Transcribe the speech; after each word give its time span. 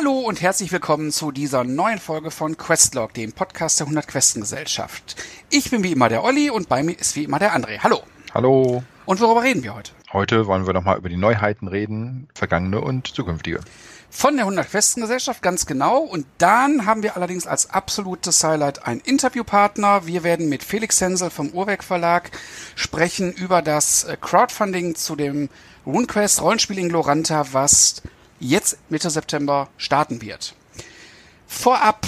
Hallo 0.00 0.20
und 0.20 0.40
herzlich 0.40 0.72
willkommen 0.72 1.10
zu 1.10 1.30
dieser 1.30 1.62
neuen 1.62 1.98
Folge 1.98 2.30
von 2.30 2.56
Questlog, 2.56 3.12
dem 3.12 3.34
Podcast 3.34 3.80
der 3.80 3.86
100 3.86 4.08
Questengesellschaft. 4.08 5.14
Ich 5.50 5.70
bin 5.70 5.82
wie 5.82 5.92
immer 5.92 6.08
der 6.08 6.24
Olli 6.24 6.48
und 6.48 6.70
bei 6.70 6.82
mir 6.82 6.98
ist 6.98 7.16
wie 7.16 7.24
immer 7.24 7.38
der 7.38 7.54
André. 7.54 7.80
Hallo. 7.82 8.00
Hallo. 8.32 8.82
Und 9.04 9.20
worüber 9.20 9.42
reden 9.42 9.62
wir 9.62 9.74
heute? 9.74 9.92
Heute 10.10 10.46
wollen 10.46 10.66
wir 10.66 10.72
nochmal 10.72 10.96
über 10.96 11.10
die 11.10 11.18
Neuheiten 11.18 11.68
reden, 11.68 12.28
vergangene 12.34 12.80
und 12.80 13.08
zukünftige. 13.08 13.60
Von 14.08 14.36
der 14.36 14.46
100 14.46 14.70
Questengesellschaft, 14.70 15.42
ganz 15.42 15.66
genau. 15.66 15.98
Und 15.98 16.24
dann 16.38 16.86
haben 16.86 17.02
wir 17.02 17.14
allerdings 17.18 17.46
als 17.46 17.68
absolutes 17.68 18.42
Highlight 18.42 18.86
einen 18.86 19.00
Interviewpartner. 19.00 20.06
Wir 20.06 20.24
werden 20.24 20.48
mit 20.48 20.64
Felix 20.64 20.98
Hensel 21.02 21.28
vom 21.28 21.50
Urwerk 21.50 21.84
Verlag 21.84 22.30
sprechen 22.74 23.34
über 23.34 23.60
das 23.60 24.04
äh, 24.04 24.16
Crowdfunding 24.18 24.94
zu 24.94 25.14
dem 25.14 25.50
RuneQuest 25.84 26.40
Rollenspiel 26.40 26.78
in 26.78 26.88
Gloranta, 26.88 27.52
was 27.52 28.00
jetzt 28.40 28.78
Mitte 28.90 29.10
September 29.10 29.68
starten 29.76 30.22
wird. 30.22 30.54
Vorab 31.46 32.06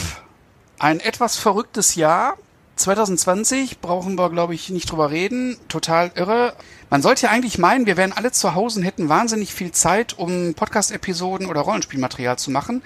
ein 0.78 0.98
etwas 0.98 1.36
verrücktes 1.36 1.94
Jahr. 1.94 2.36
2020 2.76 3.80
brauchen 3.80 4.16
wir, 4.16 4.30
glaube 4.30 4.54
ich, 4.54 4.70
nicht 4.70 4.90
drüber 4.90 5.10
reden. 5.10 5.56
Total 5.68 6.10
irre. 6.14 6.54
Man 6.90 7.02
sollte 7.02 7.26
ja 7.26 7.30
eigentlich 7.30 7.58
meinen, 7.58 7.86
wir 7.86 7.96
wären 7.96 8.12
alle 8.12 8.32
zu 8.32 8.54
Hause 8.54 8.80
und 8.80 8.86
hätten 8.86 9.08
wahnsinnig 9.08 9.54
viel 9.54 9.72
Zeit, 9.72 10.18
um 10.18 10.54
Podcast-Episoden 10.54 11.46
oder 11.46 11.60
Rollenspielmaterial 11.60 12.38
zu 12.38 12.50
machen. 12.50 12.82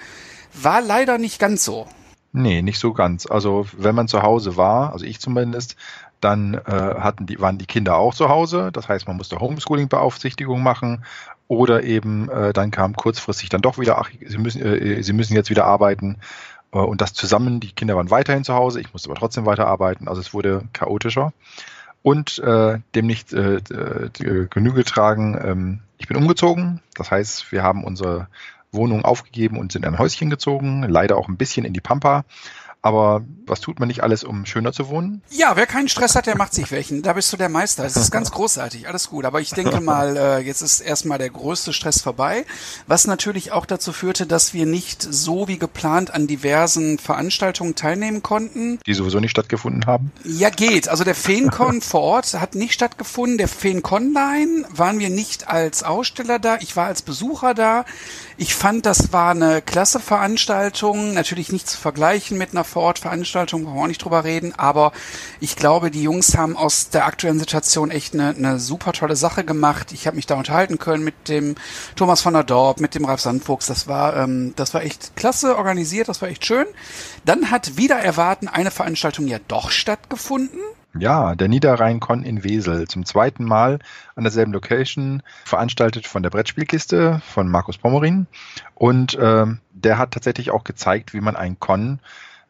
War 0.53 0.81
leider 0.81 1.17
nicht 1.17 1.39
ganz 1.39 1.63
so. 1.63 1.87
Nee, 2.33 2.61
nicht 2.61 2.79
so 2.79 2.93
ganz. 2.93 3.25
Also 3.25 3.65
wenn 3.75 3.95
man 3.95 4.07
zu 4.07 4.21
Hause 4.21 4.57
war, 4.57 4.93
also 4.93 5.05
ich 5.05 5.19
zumindest, 5.19 5.75
dann 6.21 6.55
äh, 6.55 6.59
hatten 6.99 7.25
die, 7.25 7.39
waren 7.39 7.57
die 7.57 7.65
Kinder 7.65 7.97
auch 7.97 8.13
zu 8.13 8.29
Hause. 8.29 8.71
Das 8.71 8.89
heißt, 8.89 9.07
man 9.07 9.17
musste 9.17 9.39
Homeschooling-Beaufsichtigung 9.39 10.61
machen 10.61 11.03
oder 11.47 11.83
eben 11.83 12.29
äh, 12.29 12.53
dann 12.53 12.71
kam 12.71 12.95
kurzfristig 12.95 13.49
dann 13.49 13.61
doch 13.61 13.77
wieder, 13.77 13.99
ach, 13.99 14.09
sie 14.25 14.37
müssen, 14.37 14.61
äh, 14.61 15.01
sie 15.01 15.13
müssen 15.13 15.33
jetzt 15.33 15.49
wieder 15.49 15.65
arbeiten. 15.65 16.17
Äh, 16.71 16.79
und 16.79 17.01
das 17.01 17.13
zusammen, 17.13 17.59
die 17.59 17.71
Kinder 17.71 17.95
waren 17.95 18.11
weiterhin 18.11 18.43
zu 18.43 18.53
Hause, 18.53 18.81
ich 18.81 18.91
musste 18.93 19.09
aber 19.09 19.19
trotzdem 19.19 19.45
weiterarbeiten. 19.45 20.07
Also 20.07 20.21
es 20.21 20.33
wurde 20.33 20.63
chaotischer. 20.73 21.33
Und 22.03 22.39
äh, 22.39 22.79
dem 22.95 23.07
nicht 23.07 23.33
äh, 23.33 23.55
äh, 23.55 24.47
Genüge 24.49 24.83
tragen, 24.83 25.37
ähm, 25.43 25.79
ich 25.97 26.07
bin 26.07 26.17
umgezogen. 26.17 26.81
Das 26.95 27.11
heißt, 27.11 27.51
wir 27.51 27.63
haben 27.63 27.83
unsere 27.83 28.27
Wohnung 28.71 29.03
aufgegeben 29.03 29.57
und 29.57 29.71
sind 29.71 29.85
in 29.85 29.93
ein 29.93 29.99
Häuschen 29.99 30.29
gezogen, 30.29 30.83
leider 30.83 31.17
auch 31.17 31.27
ein 31.27 31.37
bisschen 31.37 31.65
in 31.65 31.73
die 31.73 31.81
Pampa. 31.81 32.23
Aber 32.81 33.23
was 33.45 33.59
tut 33.59 33.79
man 33.79 33.87
nicht 33.87 34.03
alles, 34.03 34.23
um 34.23 34.45
schöner 34.45 34.71
zu 34.71 34.87
wohnen? 34.89 35.21
Ja, 35.29 35.55
wer 35.55 35.65
keinen 35.65 35.89
Stress 35.89 36.15
hat, 36.15 36.27
der 36.27 36.37
macht 36.37 36.53
sich 36.53 36.71
welchen. 36.71 37.01
Da 37.01 37.13
bist 37.13 37.31
du 37.33 37.37
der 37.37 37.49
Meister. 37.49 37.83
Es 37.85 37.95
ist 37.95 38.11
ganz 38.11 38.31
großartig, 38.31 38.87
alles 38.87 39.09
gut. 39.09 39.25
Aber 39.25 39.41
ich 39.41 39.49
denke 39.51 39.81
mal, 39.81 40.15
äh, 40.15 40.39
jetzt 40.39 40.61
ist 40.61 40.81
erstmal 40.81 41.17
der 41.17 41.29
größte 41.29 41.73
Stress 41.73 42.01
vorbei. 42.01 42.45
Was 42.85 43.07
natürlich 43.07 43.51
auch 43.51 43.65
dazu 43.65 43.93
führte, 43.93 44.25
dass 44.25 44.53
wir 44.53 44.65
nicht 44.65 45.01
so 45.01 45.47
wie 45.47 45.57
geplant 45.57 46.13
an 46.13 46.27
diversen 46.27 46.99
Veranstaltungen 46.99 47.75
teilnehmen 47.75 48.21
konnten. 48.21 48.79
Die 48.85 48.93
sowieso 48.93 49.19
nicht 49.19 49.31
stattgefunden 49.31 49.85
haben? 49.85 50.11
Ja, 50.23 50.49
geht. 50.49 50.89
Also 50.89 51.03
der 51.03 51.15
Feencon 51.15 51.81
vor 51.81 52.01
Ort 52.01 52.33
hat 52.33 52.55
nicht 52.55 52.73
stattgefunden. 52.73 53.37
Der 53.37 53.47
Feenconline 53.47 54.65
waren 54.69 54.99
wir 54.99 55.09
nicht 55.09 55.47
als 55.47 55.83
Aussteller 55.83 56.39
da. 56.39 56.57
Ich 56.59 56.75
war 56.75 56.87
als 56.87 57.01
Besucher 57.01 57.53
da. 57.53 57.85
Ich 58.37 58.53
fand, 58.53 58.85
das 58.85 59.11
war 59.13 59.31
eine 59.31 59.61
klasse 59.61 59.99
Veranstaltung. 59.99 61.13
Natürlich 61.13 61.51
nicht 61.51 61.67
zu 61.67 61.77
vergleichen 61.77 62.37
mit 62.37 62.51
einer 62.51 62.63
Vorortveranstaltung, 62.77 63.65
wollen 63.65 63.75
wir 63.75 63.81
auch 63.81 63.87
nicht 63.87 64.05
drüber 64.05 64.23
reden, 64.23 64.53
aber 64.55 64.91
ich 65.39 65.55
glaube, 65.55 65.89
die 65.89 66.03
Jungs 66.03 66.37
haben 66.37 66.55
aus 66.55 66.91
der 66.91 67.07
aktuellen 67.07 67.39
Situation 67.39 67.89
echt 67.89 68.13
eine, 68.13 68.29
eine 68.29 68.59
super 68.59 68.93
tolle 68.93 69.15
Sache 69.15 69.43
gemacht. 69.43 69.91
Ich 69.93 70.05
habe 70.05 70.15
mich 70.15 70.27
da 70.27 70.35
unterhalten 70.35 70.77
können 70.77 71.03
mit 71.03 71.27
dem 71.27 71.55
Thomas 71.95 72.21
von 72.21 72.35
der 72.35 72.43
Dorp, 72.43 72.79
mit 72.79 72.93
dem 72.93 73.05
Ralf 73.05 73.21
Sandfuchs. 73.21 73.65
Das 73.65 73.87
war, 73.87 74.15
ähm, 74.15 74.53
das 74.57 74.75
war 74.75 74.83
echt 74.83 75.15
klasse 75.15 75.57
organisiert, 75.57 76.07
das 76.07 76.21
war 76.21 76.29
echt 76.29 76.45
schön. 76.45 76.67
Dann 77.25 77.49
hat 77.49 77.77
wieder 77.77 77.95
erwarten 77.95 78.47
eine 78.47 78.69
Veranstaltung 78.69 79.27
ja 79.27 79.39
doch 79.47 79.71
stattgefunden. 79.71 80.59
Ja, 80.99 81.35
der 81.35 81.47
Niederrhein-Con 81.47 82.23
in 82.23 82.43
Wesel. 82.43 82.87
Zum 82.87 83.05
zweiten 83.05 83.43
Mal 83.43 83.79
an 84.15 84.23
derselben 84.23 84.53
Location, 84.53 85.23
veranstaltet 85.45 86.05
von 86.05 86.23
der 86.23 86.29
Brettspielkiste 86.29 87.21
von 87.27 87.49
Markus 87.49 87.77
Pommerin. 87.77 88.27
Und 88.75 89.15
äh, 89.15 89.45
der 89.71 89.97
hat 89.97 90.11
tatsächlich 90.11 90.51
auch 90.51 90.63
gezeigt, 90.63 91.13
wie 91.13 91.21
man 91.21 91.35
ein 91.35 91.59
Con 91.59 91.99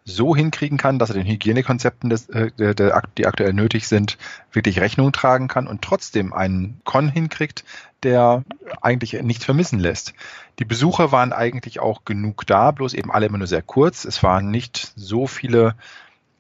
so 0.08 0.36
hinkriegen 0.36 0.78
kann, 0.78 1.00
dass 1.00 1.10
er 1.10 1.16
den 1.16 1.28
Hygienekonzepten, 1.28 2.10
des, 2.10 2.30
äh, 2.30 2.52
der, 2.58 2.74
der, 2.74 3.04
die 3.18 3.28
aktuell 3.28 3.54
nötig 3.54 3.88
sind, 3.88 4.18
wirklich 4.54 4.80
Rechnung 4.80 5.12
tragen 5.12 5.50
kann 5.50 5.68
und 5.68 5.82
trotzdem 5.82 6.34
einen 6.34 6.80
Con 6.86 7.10
hinkriegt, 7.10 7.66
der 8.04 8.44
eigentlich 8.82 9.22
nichts 9.22 9.44
vermissen 9.44 9.80
lässt. 9.80 10.14
Die 10.60 10.66
Besucher 10.66 11.12
waren 11.12 11.34
eigentlich 11.34 11.82
auch 11.82 12.06
genug 12.06 12.48
da, 12.48 12.72
bloß 12.72 12.94
eben 12.94 13.12
alle 13.12 13.26
immer 13.26 13.38
nur 13.38 13.48
sehr 13.48 13.62
kurz. 13.62 14.06
Es 14.06 14.24
waren 14.24 14.50
nicht 14.50 14.94
so 14.96 15.28
viele 15.28 15.76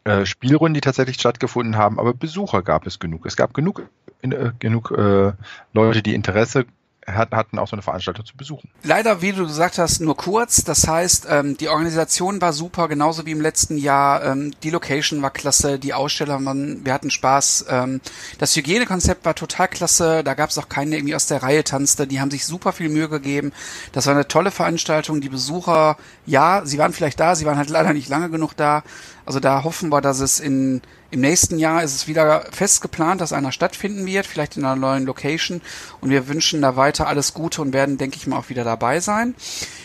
äh, 0.05 0.25
Spielrunden, 0.25 0.75
die 0.75 0.81
tatsächlich 0.81 1.17
stattgefunden 1.17 1.75
haben, 1.75 1.99
aber 1.99 2.13
Besucher 2.13 2.63
gab 2.63 2.87
es 2.87 2.99
genug. 2.99 3.25
Es 3.25 3.35
gab 3.35 3.53
genug, 3.53 3.89
äh, 4.21 4.51
genug 4.59 4.91
äh, 4.91 5.33
Leute, 5.73 6.01
die 6.01 6.15
Interesse 6.15 6.65
hatten 7.07 7.57
auch 7.57 7.67
so 7.67 7.75
eine 7.75 7.81
Veranstaltung 7.81 8.25
zu 8.25 8.35
besuchen. 8.35 8.69
Leider, 8.83 9.21
wie 9.21 9.31
du 9.31 9.47
gesagt 9.47 9.77
hast, 9.77 10.01
nur 10.01 10.17
kurz. 10.17 10.63
Das 10.63 10.87
heißt, 10.87 11.27
ähm, 11.29 11.57
die 11.57 11.69
Organisation 11.69 12.41
war 12.41 12.51
super, 12.51 12.87
genauso 12.87 13.25
wie 13.25 13.31
im 13.31 13.39
letzten 13.39 13.77
Jahr. 13.77 14.23
Ähm, 14.25 14.53
die 14.63 14.69
Location 14.69 15.21
war 15.21 15.31
klasse, 15.31 15.79
die 15.79 15.93
Aussteller, 15.93 16.43
waren, 16.43 16.85
wir 16.85 16.93
hatten 16.93 17.09
Spaß. 17.09 17.65
Ähm, 17.69 18.01
das 18.39 18.55
Hygienekonzept 18.55 19.23
war 19.23 19.35
total 19.35 19.69
klasse. 19.69 20.23
Da 20.23 20.33
gab 20.33 20.49
es 20.49 20.57
auch 20.57 20.67
keinen, 20.67 20.91
der 20.91 20.99
irgendwie 20.99 21.15
aus 21.15 21.27
der 21.27 21.41
Reihe 21.41 21.63
tanzte. 21.63 22.07
Die 22.07 22.19
haben 22.19 22.31
sich 22.31 22.45
super 22.45 22.73
viel 22.73 22.89
Mühe 22.89 23.07
gegeben. 23.07 23.53
Das 23.93 24.05
war 24.05 24.13
eine 24.13 24.27
tolle 24.27 24.51
Veranstaltung. 24.51 25.21
Die 25.21 25.29
Besucher, 25.29 25.95
ja, 26.25 26.61
sie 26.65 26.77
waren 26.77 26.91
vielleicht 26.91 27.19
da, 27.19 27.35
sie 27.35 27.45
waren 27.45 27.57
halt 27.57 27.69
leider 27.77 27.93
nicht 27.93 28.09
lange 28.09 28.29
genug 28.29 28.53
da. 28.55 28.83
Also 29.27 29.41
da 29.41 29.65
hoffen 29.65 29.91
wir, 29.91 29.99
dass 29.99 30.21
es 30.21 30.39
in 30.39 30.81
im 31.09 31.19
nächsten 31.21 31.59
Jahr 31.59 31.83
ist 31.83 31.95
es 31.95 32.07
wieder 32.07 32.45
fest 32.51 32.81
geplant, 32.81 33.19
dass 33.19 33.33
einer 33.33 33.51
stattfinden 33.51 34.05
wird, 34.05 34.25
vielleicht 34.25 34.55
in 34.55 34.63
einer 34.63 34.77
neuen 34.77 35.05
Location. 35.05 35.61
Und 36.01 36.09
wir 36.09 36.29
wünschen 36.29 36.61
da 36.61 36.77
weiter 36.77 37.07
alles 37.07 37.33
Gute 37.33 37.61
und 37.61 37.73
werden, 37.73 37.97
denke 37.97 38.17
ich 38.17 38.25
mal, 38.25 38.37
auch 38.37 38.47
wieder 38.47 38.63
dabei 38.63 39.01
sein. 39.01 39.35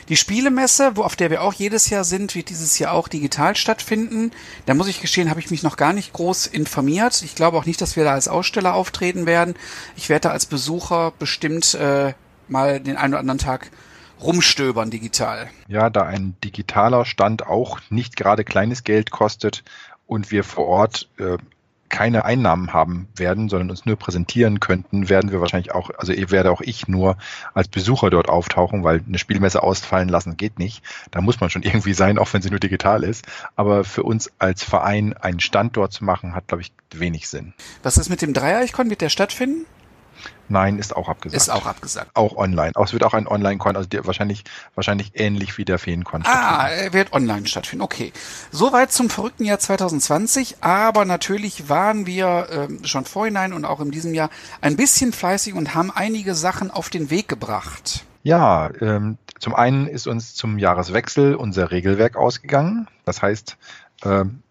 Die 0.08 0.16
Spielemesse, 0.16 0.96
wo 0.96 1.02
auf 1.02 1.16
der 1.16 1.30
wir 1.30 1.42
auch 1.42 1.54
jedes 1.54 1.90
Jahr 1.90 2.04
sind, 2.04 2.36
wird 2.36 2.50
dieses 2.50 2.78
Jahr 2.78 2.92
auch 2.92 3.08
digital 3.08 3.54
stattfinden. 3.56 4.30
Da 4.66 4.74
muss 4.74 4.88
ich 4.88 5.00
gestehen, 5.00 5.28
habe 5.28 5.40
ich 5.40 5.50
mich 5.50 5.64
noch 5.64 5.76
gar 5.76 5.92
nicht 5.92 6.12
groß 6.12 6.46
informiert. 6.46 7.22
Ich 7.22 7.34
glaube 7.34 7.56
auch 7.56 7.66
nicht, 7.66 7.80
dass 7.80 7.96
wir 7.96 8.04
da 8.04 8.12
als 8.12 8.28
Aussteller 8.28 8.74
auftreten 8.74 9.26
werden. 9.26 9.54
Ich 9.96 10.08
werde 10.08 10.28
da 10.28 10.30
als 10.30 10.46
Besucher 10.46 11.12
bestimmt 11.18 11.74
äh, 11.74 12.14
mal 12.46 12.80
den 12.80 12.96
einen 12.96 13.14
oder 13.14 13.20
anderen 13.20 13.38
Tag 13.38 13.70
rumstöbern 14.22 14.90
digital. 14.90 15.50
Ja, 15.68 15.90
da 15.90 16.02
ein 16.02 16.36
digitaler 16.44 17.04
Stand 17.04 17.46
auch 17.46 17.80
nicht 17.90 18.16
gerade 18.16 18.44
kleines 18.44 18.84
Geld 18.84 19.10
kostet 19.10 19.64
und 20.06 20.30
wir 20.30 20.44
vor 20.44 20.66
Ort 20.66 21.08
äh, 21.18 21.38
keine 21.92 22.24
Einnahmen 22.24 22.72
haben 22.72 23.06
werden, 23.14 23.50
sondern 23.50 23.70
uns 23.70 23.84
nur 23.84 23.96
präsentieren 23.96 24.60
könnten, 24.60 25.10
werden 25.10 25.30
wir 25.30 25.40
wahrscheinlich 25.40 25.72
auch, 25.72 25.90
also 25.98 26.12
werde 26.30 26.50
auch 26.50 26.62
ich 26.62 26.88
nur 26.88 27.18
als 27.52 27.68
Besucher 27.68 28.08
dort 28.08 28.30
auftauchen, 28.30 28.82
weil 28.82 29.02
eine 29.06 29.18
Spielmesse 29.18 29.62
ausfallen 29.62 30.08
lassen 30.08 30.38
geht 30.38 30.58
nicht. 30.58 30.82
Da 31.10 31.20
muss 31.20 31.40
man 31.40 31.50
schon 31.50 31.62
irgendwie 31.62 31.92
sein, 31.92 32.18
auch 32.18 32.32
wenn 32.32 32.42
sie 32.42 32.50
nur 32.50 32.58
digital 32.58 33.04
ist. 33.04 33.26
Aber 33.56 33.84
für 33.84 34.02
uns 34.02 34.32
als 34.38 34.64
Verein 34.64 35.12
einen 35.12 35.38
Stand 35.38 35.76
dort 35.76 35.92
zu 35.92 36.04
machen, 36.04 36.34
hat, 36.34 36.48
glaube 36.48 36.62
ich, 36.62 36.72
wenig 36.92 37.28
Sinn. 37.28 37.52
Was 37.82 37.98
ist 37.98 38.08
mit 38.08 38.22
dem 38.22 38.32
Dreieichkon? 38.32 38.88
Wird 38.88 39.02
der 39.02 39.10
stattfinden? 39.10 39.66
Nein, 40.48 40.78
ist 40.78 40.94
auch 40.94 41.08
abgesagt. 41.08 41.40
Ist 41.40 41.48
auch 41.48 41.64
abgesagt. 41.64 42.10
Auch 42.14 42.36
online. 42.36 42.72
Auch 42.74 42.84
es 42.84 42.92
wird 42.92 43.04
auch 43.04 43.14
ein 43.14 43.26
Online-Con, 43.26 43.74
also 43.74 43.88
wahrscheinlich, 44.02 44.44
wahrscheinlich 44.74 45.12
ähnlich 45.14 45.56
wie 45.56 45.64
der 45.64 45.78
Feencon. 45.78 46.24
Ah, 46.26 46.68
er 46.68 46.92
wird 46.92 47.12
online 47.14 47.46
stattfinden. 47.46 47.82
Okay. 47.82 48.12
Soweit 48.50 48.92
zum 48.92 49.08
verrückten 49.08 49.44
Jahr 49.44 49.58
2020. 49.58 50.56
Aber 50.60 51.04
natürlich 51.06 51.70
waren 51.70 52.04
wir 52.06 52.48
ähm, 52.50 52.84
schon 52.84 53.06
vorhinein 53.06 53.54
und 53.54 53.64
auch 53.64 53.80
in 53.80 53.90
diesem 53.90 54.12
Jahr 54.12 54.28
ein 54.60 54.76
bisschen 54.76 55.12
fleißig 55.12 55.54
und 55.54 55.74
haben 55.74 55.90
einige 55.90 56.34
Sachen 56.34 56.70
auf 56.70 56.90
den 56.90 57.08
Weg 57.08 57.28
gebracht. 57.28 58.04
Ja, 58.22 58.70
ähm, 58.80 59.16
zum 59.38 59.54
einen 59.54 59.86
ist 59.86 60.06
uns 60.06 60.34
zum 60.34 60.58
Jahreswechsel 60.58 61.34
unser 61.34 61.70
Regelwerk 61.70 62.16
ausgegangen. 62.16 62.88
Das 63.04 63.22
heißt, 63.22 63.56
ähm, 64.04 64.42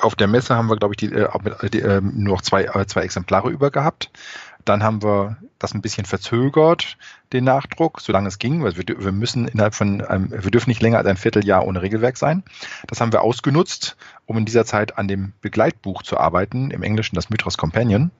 auf 0.00 0.14
der 0.14 0.28
Messe 0.28 0.54
haben 0.54 0.68
wir, 0.68 0.76
glaube 0.76 0.94
ich, 0.94 0.96
die, 0.96 1.12
äh, 1.12 1.28
die, 1.70 1.80
äh, 1.80 2.00
nur 2.00 2.36
noch 2.36 2.42
zwei, 2.42 2.64
äh, 2.64 2.86
zwei 2.86 3.02
Exemplare 3.02 3.50
über 3.50 3.70
gehabt. 3.70 4.10
Dann 4.64 4.82
haben 4.82 5.02
wir 5.02 5.36
das 5.58 5.74
ein 5.74 5.82
bisschen 5.82 6.04
verzögert, 6.04 6.96
den 7.32 7.44
Nachdruck, 7.44 8.00
solange 8.00 8.28
es 8.28 8.38
ging, 8.38 8.62
weil 8.62 8.76
wir, 8.76 8.84
wir 8.86 9.12
müssen 9.12 9.48
innerhalb 9.48 9.74
von, 9.74 10.00
einem, 10.02 10.30
wir 10.30 10.50
dürfen 10.50 10.70
nicht 10.70 10.82
länger 10.82 10.98
als 10.98 11.06
ein 11.06 11.16
Vierteljahr 11.16 11.66
ohne 11.66 11.82
Regelwerk 11.82 12.16
sein. 12.16 12.42
Das 12.86 13.00
haben 13.00 13.12
wir 13.12 13.22
ausgenutzt, 13.22 13.96
um 14.26 14.38
in 14.38 14.44
dieser 14.44 14.64
Zeit 14.64 14.98
an 14.98 15.08
dem 15.08 15.32
Begleitbuch 15.40 16.02
zu 16.02 16.18
arbeiten, 16.18 16.70
im 16.70 16.82
Englischen 16.82 17.14
das 17.14 17.30
Mythos 17.30 17.58
Companion, 17.58 18.10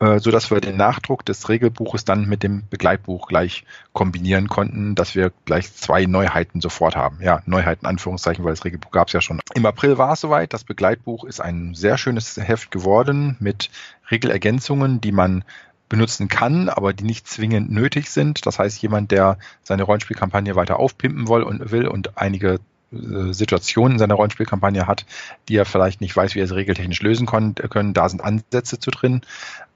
äh, 0.00 0.18
so 0.18 0.32
wir 0.32 0.60
den 0.60 0.76
Nachdruck 0.76 1.26
des 1.26 1.48
Regelbuches 1.48 2.04
dann 2.04 2.26
mit 2.26 2.42
dem 2.42 2.66
Begleitbuch 2.68 3.28
gleich 3.28 3.64
kombinieren 3.92 4.48
konnten, 4.48 4.94
dass 4.94 5.14
wir 5.14 5.30
gleich 5.44 5.74
zwei 5.74 6.06
Neuheiten 6.06 6.62
sofort 6.62 6.96
haben. 6.96 7.18
Ja, 7.20 7.42
Neuheiten 7.44 7.86
Anführungszeichen, 7.86 8.42
weil 8.44 8.52
das 8.52 8.64
Regelbuch 8.64 8.90
gab 8.90 9.08
es 9.08 9.12
ja 9.12 9.20
schon. 9.20 9.40
Im 9.54 9.66
April 9.66 9.98
war 9.98 10.14
es 10.14 10.20
soweit. 10.20 10.54
Das 10.54 10.64
Begleitbuch 10.64 11.24
ist 11.24 11.40
ein 11.40 11.74
sehr 11.74 11.98
schönes 11.98 12.38
Heft 12.38 12.70
geworden 12.70 13.36
mit 13.40 13.70
Regelergänzungen, 14.10 15.02
die 15.02 15.12
man 15.12 15.44
benutzen 15.90 16.28
kann, 16.28 16.70
aber 16.70 16.94
die 16.94 17.04
nicht 17.04 17.28
zwingend 17.28 17.70
nötig 17.70 18.08
sind. 18.08 18.46
Das 18.46 18.58
heißt, 18.58 18.80
jemand, 18.80 19.10
der 19.10 19.36
seine 19.62 19.82
Rollenspielkampagne 19.82 20.56
weiter 20.56 20.78
aufpimpen 20.78 21.28
will 21.28 21.42
und 21.42 21.70
will 21.70 21.86
und 21.86 22.16
einige 22.16 22.60
äh, 22.92 23.32
Situationen 23.32 23.94
in 23.94 23.98
seiner 23.98 24.14
Rollenspielkampagne 24.14 24.86
hat, 24.86 25.04
die 25.48 25.56
er 25.56 25.66
vielleicht 25.66 26.00
nicht 26.00 26.16
weiß, 26.16 26.34
wie 26.34 26.40
er 26.40 26.46
sie 26.46 26.54
regeltechnisch 26.54 27.02
lösen 27.02 27.26
können. 27.26 27.54
können. 27.56 27.92
Da 27.92 28.08
sind 28.08 28.22
Ansätze 28.22 28.78
zu 28.78 28.90
drin, 28.90 29.20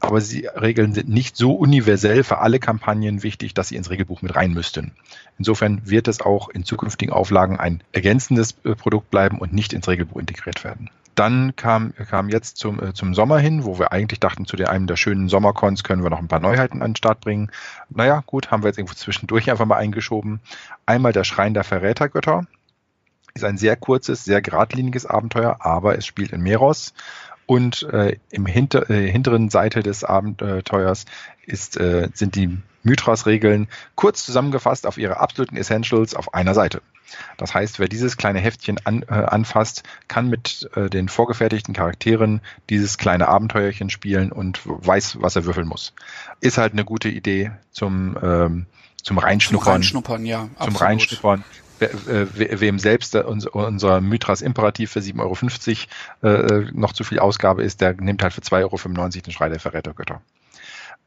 aber 0.01 0.21
die 0.21 0.47
Regeln 0.47 0.95
sind 0.95 1.09
nicht 1.09 1.37
so 1.37 1.53
universell 1.53 2.25
für 2.25 2.39
alle 2.39 2.61
Kampagnen 2.61 3.23
wichtig, 3.23 3.53
dass 3.53 3.69
sie 3.69 3.77
ins 3.77 3.91
Regelbuch 3.91 4.23
mit 4.23 4.37
rein 4.37 4.53
müssten. 4.53 4.93
Insofern 5.37 5.83
wird 5.85 6.09
es 6.09 6.21
auch 6.21 6.49
in 6.49 6.65
zukünftigen 6.65 7.13
Auflagen 7.13 7.59
ein 7.59 7.83
ergänzendes 7.93 8.55
äh, 8.65 8.77
Produkt 8.77 9.11
bleiben 9.11 9.39
und 9.39 9.53
nicht 9.53 9.73
ins 9.73 9.89
Regelbuch 9.89 10.21
integriert 10.21 10.63
werden. 10.63 10.91
Dann 11.15 11.55
kam, 11.57 11.95
kam 11.95 12.29
jetzt 12.29 12.57
zum, 12.57 12.83
äh, 12.83 12.93
zum 12.95 13.15
Sommer 13.15 13.39
hin, 13.39 13.65
wo 13.65 13.79
wir 13.79 13.93
eigentlich 13.93 14.21
dachten, 14.21 14.47
zu 14.47 14.57
einem 14.57 14.87
der 14.87 14.97
schönen 14.97 15.29
Sommercons 15.29 15.85
können 15.85 16.03
wir 16.03 16.11
noch 16.11 16.19
ein 16.19 16.29
paar 16.29 16.41
Neuheiten 16.41 16.83
an 16.83 16.91
den 16.91 16.97
Start 16.97 17.21
bringen. 17.21 17.51
Naja, 17.89 18.23
gut, 18.27 18.51
haben 18.51 18.63
wir 18.63 18.69
jetzt 18.69 18.79
irgendwo 18.79 18.95
zwischendurch 18.95 19.51
einfach 19.51 19.67
mal 19.67 19.77
eingeschoben. 19.77 20.41
Einmal 20.87 21.13
der 21.13 21.25
Schrein 21.25 21.55
der 21.55 21.65
Verrätergötter 21.65 22.47
ist 23.35 23.45
ein 23.45 23.59
sehr 23.59 23.77
kurzes, 23.77 24.25
sehr 24.25 24.41
geradliniges 24.43 25.07
Abenteuer, 25.07 25.57
aber 25.61 25.99
es 25.99 26.07
spielt 26.07 26.33
in 26.33 26.41
Meros. 26.41 26.95
Und 27.47 27.83
äh, 27.93 28.17
im 28.31 28.47
hinter, 28.47 28.89
äh, 28.89 29.11
hinteren 29.11 29.51
Seite 29.51 29.83
des 29.83 30.03
Abenteuers 30.03 31.05
ist, 31.45 31.77
äh, 31.77 32.09
sind 32.15 32.37
die 32.37 32.59
Mythras-Regeln 32.85 33.69
kurz 33.95 34.25
zusammengefasst 34.25 34.87
auf 34.87 34.99
ihre 34.99 35.19
absoluten 35.19 35.57
Essentials 35.57 36.15
auf 36.15 36.35
einer 36.35 36.55
Seite. 36.55 36.83
Das 37.37 37.55
heißt, 37.55 37.79
wer 37.79 37.89
dieses 37.89 38.17
kleine 38.17 38.41
Heftchen 38.41 38.79
an, 38.85 39.03
äh, 39.03 39.13
anfasst, 39.15 39.83
kann 40.09 40.29
mit 40.29 40.69
äh, 40.75 40.89
den 40.89 41.09
vorgefertigten 41.09 41.75
Charakteren 41.75 42.41
dieses 42.71 42.99
kleine 42.99 43.29
Abenteuerchen 43.29 43.91
spielen 43.91 44.33
und 44.33 44.61
weiß, 44.65 45.19
was 45.21 45.37
er 45.37 45.45
würfeln 45.45 45.69
muss. 45.69 45.93
Ist 46.41 46.59
halt 46.59 46.73
eine 46.73 46.85
gute 46.85 47.09
Idee 47.09 47.53
zum, 47.71 48.17
ähm, 48.23 48.67
zum 49.03 49.19
Reinschnuppern. 49.19 49.65
Zum 49.65 49.73
Reinschnuppern, 49.73 50.27
ja. 50.27 50.41
Zum 50.41 50.57
absolut. 50.57 50.81
Reinschnuppern 50.81 51.45
wem 51.81 52.79
selbst 52.79 53.17
unser 53.17 54.01
Mythras 54.01 54.43
Imperativ 54.43 54.93
für 54.93 55.01
7,50 55.01 55.87
Euro 56.23 56.37
äh, 56.37 56.71
noch 56.73 56.93
zu 56.93 57.05
viel 57.05 57.19
Ausgabe 57.19 57.63
ist, 57.63 57.81
der 57.81 57.95
nimmt 57.95 58.23
halt 58.23 58.33
für 58.33 58.41
2,95 58.41 58.63
Euro 58.63 59.09
den 59.09 59.33
Schrei 59.33 59.49
der 59.49 59.61
Verrätergötter. 59.61 60.23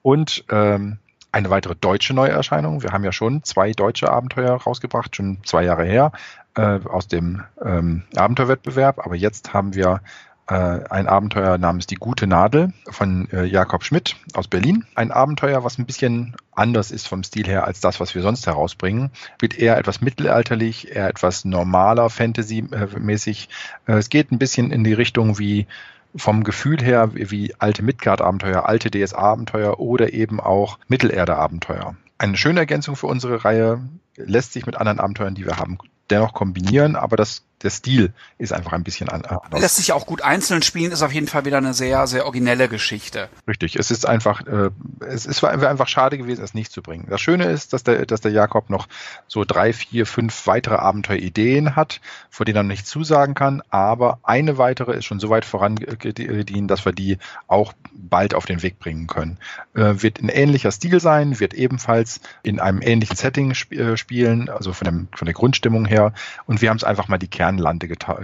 Und 0.01 0.43
ähm, 0.49 0.99
eine 1.31 1.49
weitere 1.49 1.75
deutsche 1.75 2.13
Neuerscheinung. 2.13 2.83
Wir 2.83 2.91
haben 2.91 3.03
ja 3.03 3.11
schon 3.11 3.43
zwei 3.43 3.71
deutsche 3.71 4.11
Abenteuer 4.11 4.53
rausgebracht, 4.53 5.15
schon 5.15 5.39
zwei 5.43 5.63
Jahre 5.63 5.85
her, 5.85 6.11
äh, 6.55 6.79
aus 6.85 7.07
dem 7.07 7.43
ähm, 7.63 8.03
Abenteuerwettbewerb. 8.15 9.05
Aber 9.05 9.15
jetzt 9.15 9.53
haben 9.53 9.75
wir 9.75 10.01
äh, 10.47 10.79
ein 10.89 11.07
Abenteuer 11.07 11.57
namens 11.57 11.87
Die 11.87 11.95
gute 11.95 12.25
Nadel 12.25 12.71
von 12.89 13.29
äh, 13.31 13.43
Jakob 13.43 13.83
Schmidt 13.83 14.15
aus 14.33 14.47
Berlin. 14.47 14.85
Ein 14.95 15.11
Abenteuer, 15.11 15.63
was 15.63 15.77
ein 15.77 15.85
bisschen 15.85 16.35
anders 16.53 16.91
ist 16.91 17.07
vom 17.07 17.23
Stil 17.23 17.45
her 17.45 17.65
als 17.65 17.81
das, 17.81 17.99
was 17.99 18.15
wir 18.15 18.21
sonst 18.21 18.47
herausbringen. 18.47 19.11
Wird 19.39 19.59
eher 19.59 19.77
etwas 19.77 20.01
mittelalterlich, 20.01 20.95
eher 20.95 21.09
etwas 21.09 21.43
normaler 21.43 22.09
Fantasy-mäßig. 22.09 23.49
Äh, 23.87 23.93
es 23.93 24.09
geht 24.09 24.31
ein 24.31 24.39
bisschen 24.39 24.71
in 24.71 24.83
die 24.83 24.93
Richtung 24.93 25.37
wie 25.37 25.67
vom 26.15 26.43
Gefühl 26.43 26.81
her 26.81 27.11
wie 27.13 27.53
alte 27.59 27.83
Midgard-Abenteuer, 27.83 28.65
alte 28.67 28.89
DSA-Abenteuer 28.91 29.79
oder 29.79 30.13
eben 30.13 30.39
auch 30.39 30.79
Mittelerde-Abenteuer. 30.87 31.95
Eine 32.17 32.37
schöne 32.37 32.61
Ergänzung 32.61 32.95
für 32.95 33.07
unsere 33.07 33.45
Reihe 33.45 33.81
lässt 34.15 34.53
sich 34.53 34.65
mit 34.65 34.77
anderen 34.77 34.99
Abenteuern, 34.99 35.35
die 35.35 35.45
wir 35.45 35.57
haben, 35.57 35.77
dennoch 36.09 36.33
kombinieren, 36.33 36.95
aber 36.95 37.17
das 37.17 37.43
der 37.63 37.71
Stil 37.71 38.13
ist 38.37 38.53
einfach 38.53 38.73
ein 38.73 38.83
bisschen 38.83 39.09
anders. 39.09 39.39
Lässt 39.51 39.77
sich 39.77 39.91
auch 39.91 40.05
gut 40.05 40.21
einzeln 40.21 40.61
spielen, 40.61 40.91
ist 40.91 41.01
auf 41.01 41.11
jeden 41.11 41.27
Fall 41.27 41.45
wieder 41.45 41.57
eine 41.57 41.73
sehr, 41.73 42.05
sehr 42.05 42.25
originelle 42.25 42.69
Geschichte. 42.69 43.29
Richtig, 43.47 43.75
es 43.75 43.89
ist 43.89 44.05
einfach, 44.05 44.45
äh, 44.45 44.69
es 45.07 45.25
ist 45.25 45.43
einfach 45.43 45.87
schade 45.87 46.17
gewesen, 46.17 46.43
es 46.43 46.53
nicht 46.53 46.71
zu 46.71 46.83
bringen. 46.83 47.07
Das 47.09 47.19
Schöne 47.19 47.45
ist, 47.45 47.73
dass 47.73 47.83
der, 47.83 48.05
dass 48.05 48.21
der 48.21 48.31
Jakob 48.31 48.69
noch 48.69 48.87
so 49.27 49.43
drei, 49.43 49.73
vier, 49.73 50.05
fünf 50.05 50.45
weitere 50.45 50.75
Abenteuerideen 50.75 51.75
hat, 51.75 51.99
vor 52.29 52.45
denen 52.45 52.57
er 52.57 52.63
nicht 52.63 52.85
zusagen 52.85 53.33
kann, 53.33 53.63
aber 53.69 54.19
eine 54.23 54.57
weitere 54.59 54.95
ist 54.95 55.05
schon 55.05 55.19
so 55.19 55.29
weit 55.29 55.45
vorangedient, 55.45 56.69
dass 56.69 56.85
wir 56.85 56.93
die 56.93 57.17
auch 57.47 57.73
bald 57.91 58.35
auf 58.35 58.45
den 58.45 58.61
Weg 58.61 58.77
bringen 58.77 59.07
können. 59.07 59.37
Äh, 59.73 60.01
wird 60.03 60.21
ein 60.21 60.29
ähnlicher 60.29 60.71
Stil 60.71 60.99
sein, 60.99 61.39
wird 61.39 61.55
ebenfalls 61.55 62.21
in 62.43 62.59
einem 62.59 62.81
ähnlichen 62.81 63.15
Setting 63.15 63.51
sp 63.57 63.73
äh, 63.73 63.97
spielen, 63.97 64.49
also 64.49 64.73
von, 64.73 64.85
dem, 64.85 65.07
von 65.15 65.25
der 65.25 65.33
Grundstimmung 65.33 65.85
her. 65.85 66.13
Und 66.45 66.61
wir 66.61 66.69
haben 66.69 66.77
es 66.77 66.83
einfach 66.83 67.07
mal 67.07 67.17
die 67.17 67.27
Kern 67.27 67.46
Sternlande 67.47 67.87
geta 67.87 68.19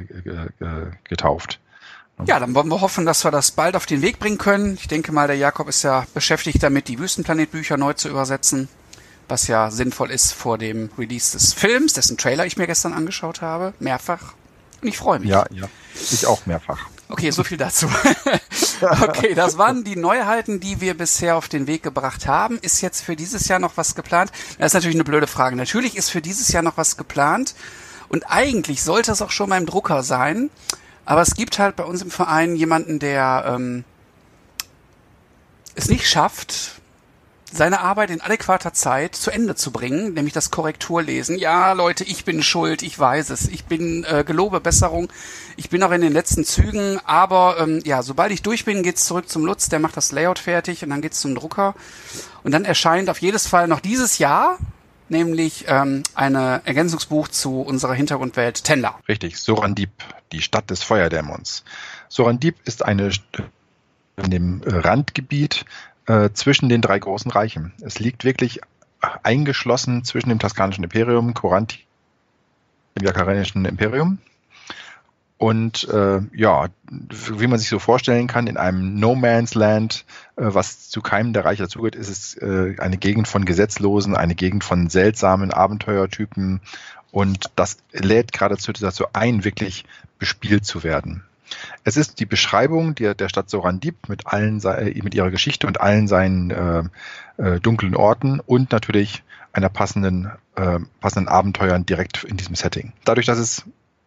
getauft. 1.06 1.60
Ja, 2.26 2.40
dann 2.40 2.54
wollen 2.54 2.68
wir 2.68 2.82
hoffen, 2.82 3.06
dass 3.06 3.24
wir 3.24 3.32
das 3.32 3.52
bald 3.52 3.76
auf 3.76 3.86
den 3.86 4.02
Weg 4.02 4.20
bringen 4.20 4.38
können. 4.38 4.76
Ich 4.76 4.88
denke 4.88 5.12
mal, 5.12 5.28
der 5.28 5.36
Jakob 5.36 5.68
ist 5.68 5.84
ja 5.84 6.06
beschäftigt 6.14 6.62
damit, 6.62 6.88
die 6.88 7.00
Wüstenplanet-Bücher 7.00 7.76
neu 7.76 7.94
zu 7.94 8.08
übersetzen, 8.08 8.70
was 9.28 9.48
ja 9.48 9.72
sinnvoll 9.72 10.12
ist 10.12 10.32
vor 10.32 10.58
dem 10.58 10.90
Release 10.98 11.32
des 11.32 11.54
Films, 11.54 11.94
dessen 11.94 12.18
Trailer 12.18 12.46
ich 12.46 12.56
mir 12.56 12.68
gestern 12.68 12.94
angeschaut 12.94 13.42
habe, 13.42 13.74
mehrfach. 13.80 14.34
Und 14.82 14.90
ich 14.90 14.98
freue 14.98 15.20
mich. 15.20 15.30
Ja, 15.30 15.46
ja, 15.50 15.68
ich 15.96 16.28
auch 16.28 16.46
mehrfach. 16.46 16.88
Okay, 17.10 17.32
so 17.32 17.44
viel 17.44 17.58
dazu. 17.58 17.88
okay, 18.82 19.34
das 19.34 19.58
waren 19.58 19.84
die 19.84 19.96
Neuheiten, 19.96 20.60
die 20.60 20.82
wir 20.82 20.96
bisher 20.96 21.36
auf 21.36 21.48
den 21.48 21.68
Weg 21.68 21.84
gebracht 21.84 22.28
haben. 22.28 22.60
Ist 22.60 22.82
jetzt 22.82 23.02
für 23.02 23.16
dieses 23.16 23.48
Jahr 23.48 23.60
noch 23.60 23.76
was 23.76 23.96
geplant? 23.96 24.32
Das 24.58 24.68
ist 24.68 24.74
natürlich 24.74 24.96
eine 24.96 25.04
blöde 25.04 25.28
Frage. 25.28 25.56
Natürlich 25.56 25.98
ist 25.98 26.10
für 26.10 26.22
dieses 26.22 26.50
Jahr 26.50 26.64
noch 26.64 26.78
was 26.78 26.98
geplant. 26.98 27.56
Und 28.14 28.30
eigentlich 28.30 28.84
sollte 28.84 29.12
es 29.12 29.24
auch 29.24 29.32
schon 29.32 29.50
beim 29.50 29.66
Drucker 29.66 30.04
sein. 30.04 30.52
Aber 31.04 31.24
es 31.24 31.34
gibt 31.34 31.58
halt 31.58 31.76
bei 31.76 31.84
uns 31.84 32.04
im 32.04 32.12
Verein 32.12 32.56
jemanden, 32.56 33.00
der 33.00 33.44
ähm, 33.48 33.86
es 35.74 35.90
nicht 35.90 36.08
schafft, 36.08 36.80
seine 37.52 37.80
Arbeit 37.80 38.12
in 38.12 38.22
adäquater 38.22 38.72
Zeit 38.72 39.16
zu 39.16 39.32
Ende 39.32 39.56
zu 39.56 39.72
bringen, 39.72 40.14
nämlich 40.14 40.34
das 40.34 40.52
Korrekturlesen. 40.52 41.40
Ja, 41.40 41.72
Leute, 41.74 42.04
ich 42.04 42.24
bin 42.24 42.44
schuld, 42.44 42.84
ich 42.84 42.98
weiß 43.00 43.32
es. 43.32 43.48
Ich 43.48 43.66
bin 43.66 44.04
äh, 44.04 44.24
gelobe 44.24 44.60
Besserung. 44.60 45.12
Ich 45.58 45.72
bin 45.72 45.82
auch 45.82 45.92
in 45.92 46.02
den 46.02 46.14
letzten 46.14 46.46
Zügen, 46.46 47.00
aber 47.06 47.58
ähm, 47.60 47.82
ja, 47.84 48.04
sobald 48.04 48.32
ich 48.32 48.44
durch 48.44 48.64
bin, 48.64 48.84
geht's 48.84 49.06
zurück 49.06 49.28
zum 49.28 49.44
Lutz, 49.44 49.70
der 49.70 49.80
macht 49.80 49.98
das 49.98 50.12
Layout 50.12 50.38
fertig 50.38 50.84
und 50.84 50.92
dann 50.92 51.02
geht's 51.02 51.20
zum 51.20 51.34
Drucker. 51.34 51.74
Und 52.44 52.52
dann 52.52 52.64
erscheint 52.64 53.10
auf 53.10 53.22
jedes 53.22 53.48
Fall 53.48 53.68
noch 53.68 53.80
dieses 53.80 54.20
Jahr 54.20 54.60
nämlich 55.14 55.66
ähm, 55.70 56.04
ein 56.16 56.36
Ergänzungsbuch 56.36 57.30
zu 57.30 57.62
unserer 57.62 57.94
Hintergrundwelt 57.94 58.66
Tenda. 58.66 59.00
Richtig, 59.08 59.40
Sorandip, 59.40 59.92
die 60.34 60.42
Stadt 60.42 60.70
des 60.70 60.84
Feuerdämons. 60.84 61.64
Sorandip 62.10 62.58
ist 62.66 62.84
eine 62.84 63.12
in 64.18 64.30
dem 64.30 64.62
Randgebiet 64.66 65.66
äh, 66.08 66.30
zwischen 66.34 66.68
den 66.68 66.82
drei 66.82 67.00
großen 67.00 67.32
Reichen. 67.32 67.72
Es 67.82 68.00
liegt 68.00 68.26
wirklich 68.26 68.60
eingeschlossen 69.24 70.04
zwischen 70.04 70.30
dem 70.30 70.40
Toskanischen 70.40 70.84
Imperium, 70.84 71.34
Coranti, 71.34 71.80
dem 72.98 73.06
Jakarenischen 73.06 73.66
Imperium 73.66 74.20
und 75.38 75.88
äh, 75.90 76.22
ja, 76.34 76.68
wie 76.90 77.48
man 77.48 77.60
sich 77.60 77.70
so 77.70 77.80
vorstellen 77.80 78.28
kann, 78.28 78.48
in 78.48 78.58
einem 78.58 79.00
No 79.00 79.16
Man's 79.16 79.56
Land, 79.56 80.06
äh, 80.36 80.44
was 80.46 80.90
zu 80.90 81.02
keinem 81.02 81.34
der 81.34 81.44
Reiche 81.44 81.64
dazugehört, 81.64 81.96
ist 81.96 82.10
es 82.10 82.38
äh, 82.38 82.76
eine 82.80 82.98
Gegend 82.98 83.28
von 83.28 83.44
Gesetzlosen, 83.44 84.16
eine 84.16 84.36
Gegend 84.36 84.64
von 84.64 84.90
seltsamen 84.90 85.52
Abenteuertypen. 85.52 86.62
Und 87.12 87.52
das 87.56 87.78
lädt 87.92 88.32
geradezu 88.32 88.72
dazu 88.72 89.06
ein, 89.14 89.44
wirklich 89.44 89.86
bespielt 90.18 90.66
zu 90.66 90.84
werden. 90.84 91.24
Es 91.84 91.98
ist 91.98 92.20
die 92.20 92.26
Beschreibung 92.26 92.96
der, 92.96 93.14
der 93.14 93.30
Stadt 93.30 93.50
Sorandib 93.50 94.10
mit 94.10 94.28
allen 94.28 94.64
äh, 94.64 95.02
mit 95.04 95.14
ihrer 95.14 95.30
Geschichte 95.30 95.68
und 95.68 95.82
allen 95.82 96.08
seinen 96.08 96.52
äh, 96.52 96.84
äh, 97.38 97.60
dunklen 97.60 97.96
Orten 97.96 98.40
und 98.40 98.72
natürlich 98.72 99.24
einer 99.52 99.70
passenden, 99.70 100.32
äh, 100.56 100.80
passenden 101.00 101.28
Abenteuern 101.28 101.86
direkt 101.86 102.24
in 102.24 102.38
diesem 102.38 102.56
Setting. 102.56 102.94
Dadurch, 103.06 103.28
dass 103.28 103.38
es 103.38 103.64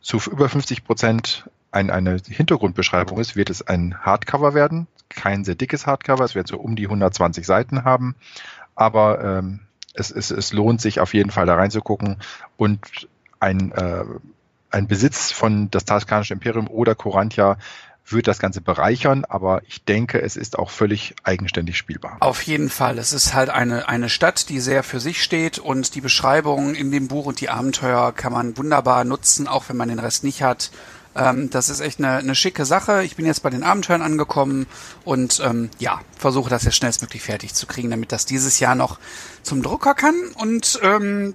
zu 0.06 0.18
über 0.30 0.48
50 0.48 0.84
Prozent 0.84 1.50
ein, 1.72 1.90
eine 1.90 2.16
Hintergrundbeschreibung 2.24 3.18
ist, 3.18 3.34
wird 3.34 3.50
es 3.50 3.66
ein 3.66 3.98
Hardcover 4.00 4.54
werden. 4.54 4.86
Kein 5.08 5.44
sehr 5.44 5.56
dickes 5.56 5.86
Hardcover, 5.86 6.24
es 6.24 6.36
wird 6.36 6.46
so 6.46 6.58
um 6.58 6.76
die 6.76 6.84
120 6.84 7.44
Seiten 7.44 7.82
haben. 7.84 8.14
Aber 8.76 9.22
ähm, 9.22 9.60
es, 9.94 10.12
es, 10.12 10.30
es 10.30 10.52
lohnt 10.52 10.80
sich 10.80 11.00
auf 11.00 11.12
jeden 11.12 11.32
Fall 11.32 11.46
da 11.46 11.56
reinzugucken 11.56 12.18
und 12.56 13.08
ein, 13.40 13.72
äh, 13.72 14.04
ein 14.70 14.86
Besitz 14.86 15.32
von 15.32 15.72
das 15.72 15.84
Taskanische 15.84 16.34
Imperium 16.34 16.68
oder 16.68 16.94
Corantia 16.94 17.58
wird 18.08 18.28
das 18.28 18.38
Ganze 18.38 18.60
bereichern, 18.60 19.24
aber 19.24 19.62
ich 19.66 19.84
denke, 19.84 20.20
es 20.20 20.36
ist 20.36 20.58
auch 20.58 20.70
völlig 20.70 21.14
eigenständig 21.24 21.76
spielbar. 21.76 22.16
Auf 22.20 22.42
jeden 22.42 22.70
Fall. 22.70 22.98
Es 22.98 23.12
ist 23.12 23.34
halt 23.34 23.50
eine, 23.50 23.88
eine 23.88 24.08
Stadt, 24.08 24.48
die 24.48 24.60
sehr 24.60 24.82
für 24.82 25.00
sich 25.00 25.22
steht 25.22 25.58
und 25.58 25.94
die 25.94 26.00
Beschreibungen 26.00 26.74
in 26.74 26.90
dem 26.90 27.08
Buch 27.08 27.26
und 27.26 27.40
die 27.40 27.48
Abenteuer 27.48 28.12
kann 28.12 28.32
man 28.32 28.56
wunderbar 28.56 29.04
nutzen, 29.04 29.48
auch 29.48 29.68
wenn 29.68 29.76
man 29.76 29.88
den 29.88 29.98
Rest 29.98 30.24
nicht 30.24 30.42
hat. 30.42 30.70
Ähm, 31.16 31.50
das 31.50 31.68
ist 31.68 31.80
echt 31.80 31.98
eine, 31.98 32.18
eine 32.18 32.34
schicke 32.34 32.64
Sache. 32.64 33.02
Ich 33.02 33.16
bin 33.16 33.26
jetzt 33.26 33.42
bei 33.42 33.50
den 33.50 33.62
Abenteuern 33.62 34.02
angekommen 34.02 34.66
und 35.04 35.40
ähm, 35.44 35.70
ja, 35.78 36.00
versuche 36.16 36.50
das 36.50 36.64
jetzt 36.64 36.76
schnellstmöglich 36.76 37.22
fertig 37.22 37.54
zu 37.54 37.66
kriegen, 37.66 37.90
damit 37.90 38.12
das 38.12 38.26
dieses 38.26 38.60
Jahr 38.60 38.74
noch 38.74 38.98
zum 39.42 39.62
Drucker 39.62 39.94
kann. 39.94 40.14
Und 40.36 40.78
ähm, 40.82 41.34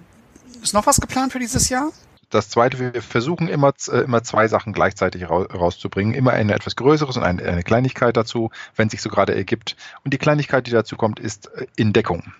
ist 0.62 0.74
noch 0.74 0.86
was 0.86 1.02
geplant 1.02 1.34
für 1.34 1.40
dieses 1.40 1.70
Jahr? 1.70 1.92
Das 2.32 2.50
zweite, 2.50 2.80
wir 2.80 3.02
versuchen 3.02 3.48
immer, 3.48 3.74
äh, 3.88 4.00
immer 4.00 4.24
zwei 4.24 4.48
Sachen 4.48 4.74
gleichzeitig 4.74 5.30
rauszubringen. 5.30 6.14
Immer 6.14 6.32
eine 6.32 6.54
etwas 6.54 6.76
größeres 6.76 7.18
und 7.18 7.24
eine, 7.24 7.44
eine 7.44 7.64
Kleinigkeit 7.64 8.18
dazu, 8.18 8.50
wenn 8.76 8.88
es 8.88 8.92
sich 8.92 9.02
so 9.02 9.10
gerade 9.10 9.36
ergibt. 9.36 9.76
Und 10.04 10.14
die 10.14 10.18
Kleinigkeit, 10.18 10.68
die 10.68 10.72
dazu 10.72 10.96
kommt, 10.96 11.20
ist 11.20 11.48
äh, 11.56 11.68
in 11.76 11.94
Deckung. 11.94 12.34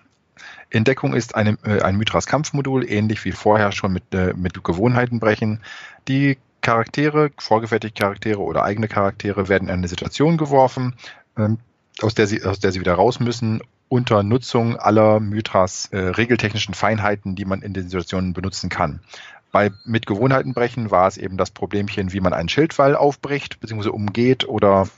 In 0.70 0.84
Deckung 0.84 1.14
ist 1.14 1.34
eine, 1.34 1.58
äh, 1.64 1.82
ein 1.82 1.96
Mythras-Kampfmodul, 1.96 2.88
ähnlich 2.90 3.24
wie 3.24 3.32
vorher 3.32 3.72
schon 3.72 3.92
mit, 3.92 4.04
mit 4.36 4.64
Gewohnheiten 4.64 5.20
brechen. 5.20 5.60
Die 6.08 6.38
Charaktere, 6.62 7.30
vorgefertigte 7.38 8.00
Charaktere 8.00 8.40
oder 8.40 8.62
eigene 8.62 8.88
Charaktere 8.88 9.48
werden 9.48 9.68
in 9.68 9.74
eine 9.74 9.88
Situation 9.88 10.38
geworfen, 10.38 10.94
ähm, 11.36 11.58
aus 12.00 12.14
der 12.14 12.26
sie, 12.26 12.42
aus 12.44 12.60
der 12.60 12.72
sie 12.72 12.80
wieder 12.80 12.94
raus 12.94 13.20
müssen, 13.20 13.60
unter 13.88 14.22
Nutzung 14.22 14.76
aller 14.76 15.20
Mythras 15.20 15.90
äh, 15.92 15.98
regeltechnischen 15.98 16.72
Feinheiten, 16.72 17.34
die 17.34 17.44
man 17.44 17.60
in 17.60 17.74
den 17.74 17.84
Situationen 17.84 18.32
benutzen 18.32 18.70
kann. 18.70 19.00
Bei 19.52 19.70
mit 19.84 20.06
Gewohnheiten 20.06 20.54
brechen 20.54 20.90
war 20.90 21.06
es 21.06 21.18
eben 21.18 21.36
das 21.36 21.50
Problemchen, 21.50 22.12
wie 22.12 22.20
man 22.20 22.32
einen 22.32 22.48
Schildwall 22.48 22.96
aufbricht 22.96 23.60
bzw. 23.60 23.90
umgeht 23.90 24.48
oder 24.48 24.88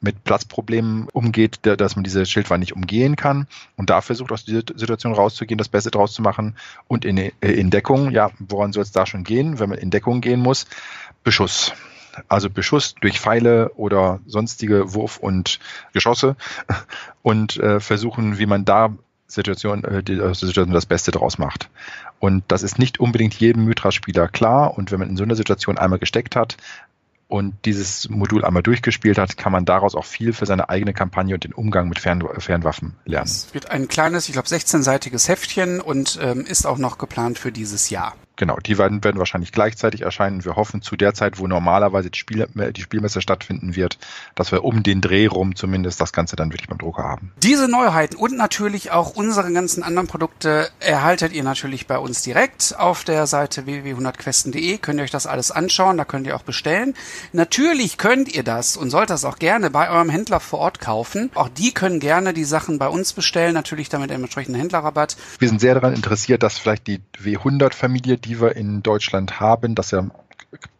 mit 0.00 0.24
Platzproblemen 0.24 1.08
umgeht, 1.12 1.60
dass 1.62 1.96
man 1.96 2.04
diese 2.04 2.26
Schildwall 2.26 2.58
nicht 2.58 2.74
umgehen 2.74 3.16
kann 3.16 3.46
und 3.76 3.90
da 3.90 4.02
versucht 4.02 4.30
aus 4.30 4.44
dieser 4.44 4.62
Situation 4.74 5.14
rauszugehen, 5.14 5.58
das 5.58 5.70
Beste 5.70 5.90
draus 5.90 6.12
zu 6.12 6.22
machen 6.22 6.56
und 6.86 7.04
in, 7.04 7.16
äh, 7.16 7.32
in 7.40 7.70
Deckung, 7.70 8.10
ja, 8.10 8.30
woran 8.38 8.72
soll 8.72 8.82
es 8.82 8.92
da 8.92 9.06
schon 9.06 9.24
gehen, 9.24 9.58
wenn 9.58 9.70
man 9.70 9.78
in 9.78 9.90
Deckung 9.90 10.20
gehen 10.20 10.40
muss? 10.40 10.66
Beschuss. 11.24 11.72
Also 12.28 12.48
Beschuss 12.48 12.94
durch 12.94 13.20
Pfeile 13.20 13.72
oder 13.74 14.20
sonstige 14.26 14.94
Wurf- 14.94 15.18
und 15.18 15.58
Geschosse 15.92 16.36
und 17.22 17.56
äh, 17.56 17.80
versuchen, 17.80 18.38
wie 18.38 18.46
man 18.46 18.64
da 18.64 18.94
Situation, 19.26 19.84
äh, 19.84 20.02
die, 20.02 20.20
aus 20.20 20.40
der 20.40 20.48
Situation 20.48 20.74
das 20.74 20.86
Beste 20.86 21.10
draus 21.10 21.38
macht. 21.38 21.68
Und 22.18 22.44
das 22.48 22.62
ist 22.62 22.78
nicht 22.78 23.00
unbedingt 23.00 23.34
jedem 23.34 23.64
Mythra-Spieler 23.64 24.28
klar. 24.28 24.76
Und 24.76 24.92
wenn 24.92 25.00
man 25.00 25.10
in 25.10 25.16
so 25.16 25.24
einer 25.24 25.36
Situation 25.36 25.78
einmal 25.78 25.98
gesteckt 25.98 26.36
hat, 26.36 26.56
und 27.28 27.54
dieses 27.64 28.08
Modul 28.08 28.44
einmal 28.44 28.62
durchgespielt 28.62 29.18
hat, 29.18 29.36
kann 29.36 29.52
man 29.52 29.64
daraus 29.64 29.94
auch 29.94 30.04
viel 30.04 30.32
für 30.32 30.46
seine 30.46 30.68
eigene 30.68 30.94
Kampagne 30.94 31.34
und 31.34 31.44
den 31.44 31.52
Umgang 31.52 31.88
mit 31.88 31.98
Fern 31.98 32.22
Fernwaffen 32.38 32.94
lernen. 33.04 33.26
Es 33.26 33.52
wird 33.52 33.70
ein 33.70 33.88
kleines, 33.88 34.28
ich 34.28 34.32
glaube, 34.32 34.48
16-seitiges 34.48 35.28
Heftchen 35.28 35.80
und 35.80 36.18
ähm, 36.22 36.46
ist 36.46 36.66
auch 36.66 36.78
noch 36.78 36.98
geplant 36.98 37.38
für 37.38 37.50
dieses 37.50 37.90
Jahr. 37.90 38.14
Genau, 38.36 38.58
die 38.58 38.76
werden, 38.76 39.02
werden 39.02 39.18
wahrscheinlich 39.18 39.50
gleichzeitig 39.50 40.02
erscheinen. 40.02 40.44
Wir 40.44 40.56
hoffen 40.56 40.82
zu 40.82 40.96
der 40.96 41.14
Zeit, 41.14 41.38
wo 41.38 41.46
normalerweise 41.46 42.10
die, 42.10 42.18
Spiel, 42.18 42.46
die 42.54 42.82
Spielmesse 42.82 43.22
stattfinden 43.22 43.76
wird, 43.76 43.98
dass 44.34 44.52
wir 44.52 44.62
um 44.62 44.82
den 44.82 45.00
Dreh 45.00 45.26
rum 45.26 45.56
zumindest 45.56 46.00
das 46.00 46.12
Ganze 46.12 46.36
dann 46.36 46.52
wirklich 46.52 46.68
beim 46.68 46.78
Drucker 46.78 47.04
haben. 47.04 47.32
Diese 47.42 47.66
Neuheiten 47.66 48.16
und 48.16 48.36
natürlich 48.36 48.90
auch 48.90 49.10
unsere 49.10 49.50
ganzen 49.52 49.82
anderen 49.82 50.06
Produkte 50.06 50.68
erhaltet 50.80 51.32
ihr 51.32 51.42
natürlich 51.42 51.86
bei 51.86 51.98
uns 51.98 52.22
direkt 52.22 52.74
auf 52.78 53.04
der 53.04 53.26
Seite 53.26 53.64
www.100questen.de. 53.64 54.78
Könnt 54.78 55.00
ihr 55.00 55.04
euch 55.04 55.10
das 55.10 55.26
alles 55.26 55.50
anschauen, 55.50 55.96
da 55.96 56.04
könnt 56.04 56.26
ihr 56.26 56.36
auch 56.36 56.42
bestellen. 56.42 56.94
Natürlich 57.32 57.96
könnt 57.96 58.34
ihr 58.34 58.42
das 58.42 58.76
und 58.76 58.90
sollt 58.90 59.08
das 59.08 59.24
auch 59.24 59.38
gerne 59.38 59.70
bei 59.70 59.88
eurem 59.88 60.10
Händler 60.10 60.40
vor 60.40 60.58
Ort 60.58 60.80
kaufen. 60.80 61.30
Auch 61.34 61.48
die 61.48 61.72
können 61.72 62.00
gerne 62.00 62.34
die 62.34 62.44
Sachen 62.44 62.78
bei 62.78 62.88
uns 62.88 63.14
bestellen, 63.14 63.54
natürlich 63.54 63.88
damit 63.88 64.10
einem 64.10 64.24
entsprechenden 64.24 64.60
Händlerrabatt. 64.60 65.16
Wir 65.38 65.48
sind 65.48 65.60
sehr 65.60 65.74
daran 65.74 65.94
interessiert, 65.94 66.42
dass 66.42 66.58
vielleicht 66.58 66.86
die 66.86 67.00
W100-Familie 67.22 68.18
die 68.26 68.40
wir 68.40 68.56
in 68.56 68.82
Deutschland 68.82 69.40
haben, 69.40 69.74
dass 69.74 69.92
ja 69.92 70.08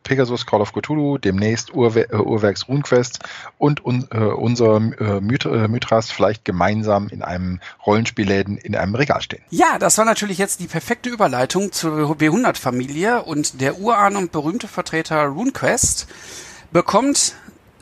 Pegasus 0.03 0.47
Call 0.47 0.61
of 0.61 0.73
Cthulhu, 0.73 1.19
demnächst 1.19 1.75
Urwer 1.75 2.13
äh, 2.13 2.17
Urwerks 2.17 2.69
RuneQuest 2.69 3.19
und 3.59 3.85
un 3.85 4.07
äh, 4.13 4.19
unser 4.19 4.77
äh, 4.77 5.17
äh, 5.19 5.69
Mythras 5.69 6.11
vielleicht 6.11 6.45
gemeinsam 6.45 7.09
in 7.09 7.23
einem 7.23 7.61
Rollenspielläden 7.85 8.57
in 8.57 8.77
einem 8.77 8.95
Regal 8.95 9.21
stehen. 9.21 9.43
Ja, 9.51 9.79
das 9.79 9.99
war 9.99 10.05
natürlich 10.05 10.39
jetzt 10.39 10.61
die 10.61 10.69
perfekte 10.69 11.11
Überleitung 11.11 11.73
zur 11.73 12.13
W100-Familie 12.13 13.23
und 13.23 13.61
der 13.61 13.79
Urahn 13.79 14.17
und 14.17 14.33
berühmte 14.33 14.69
Vertreter 14.69 15.25
RuneQuest 15.27 16.07
bekommt 16.71 17.35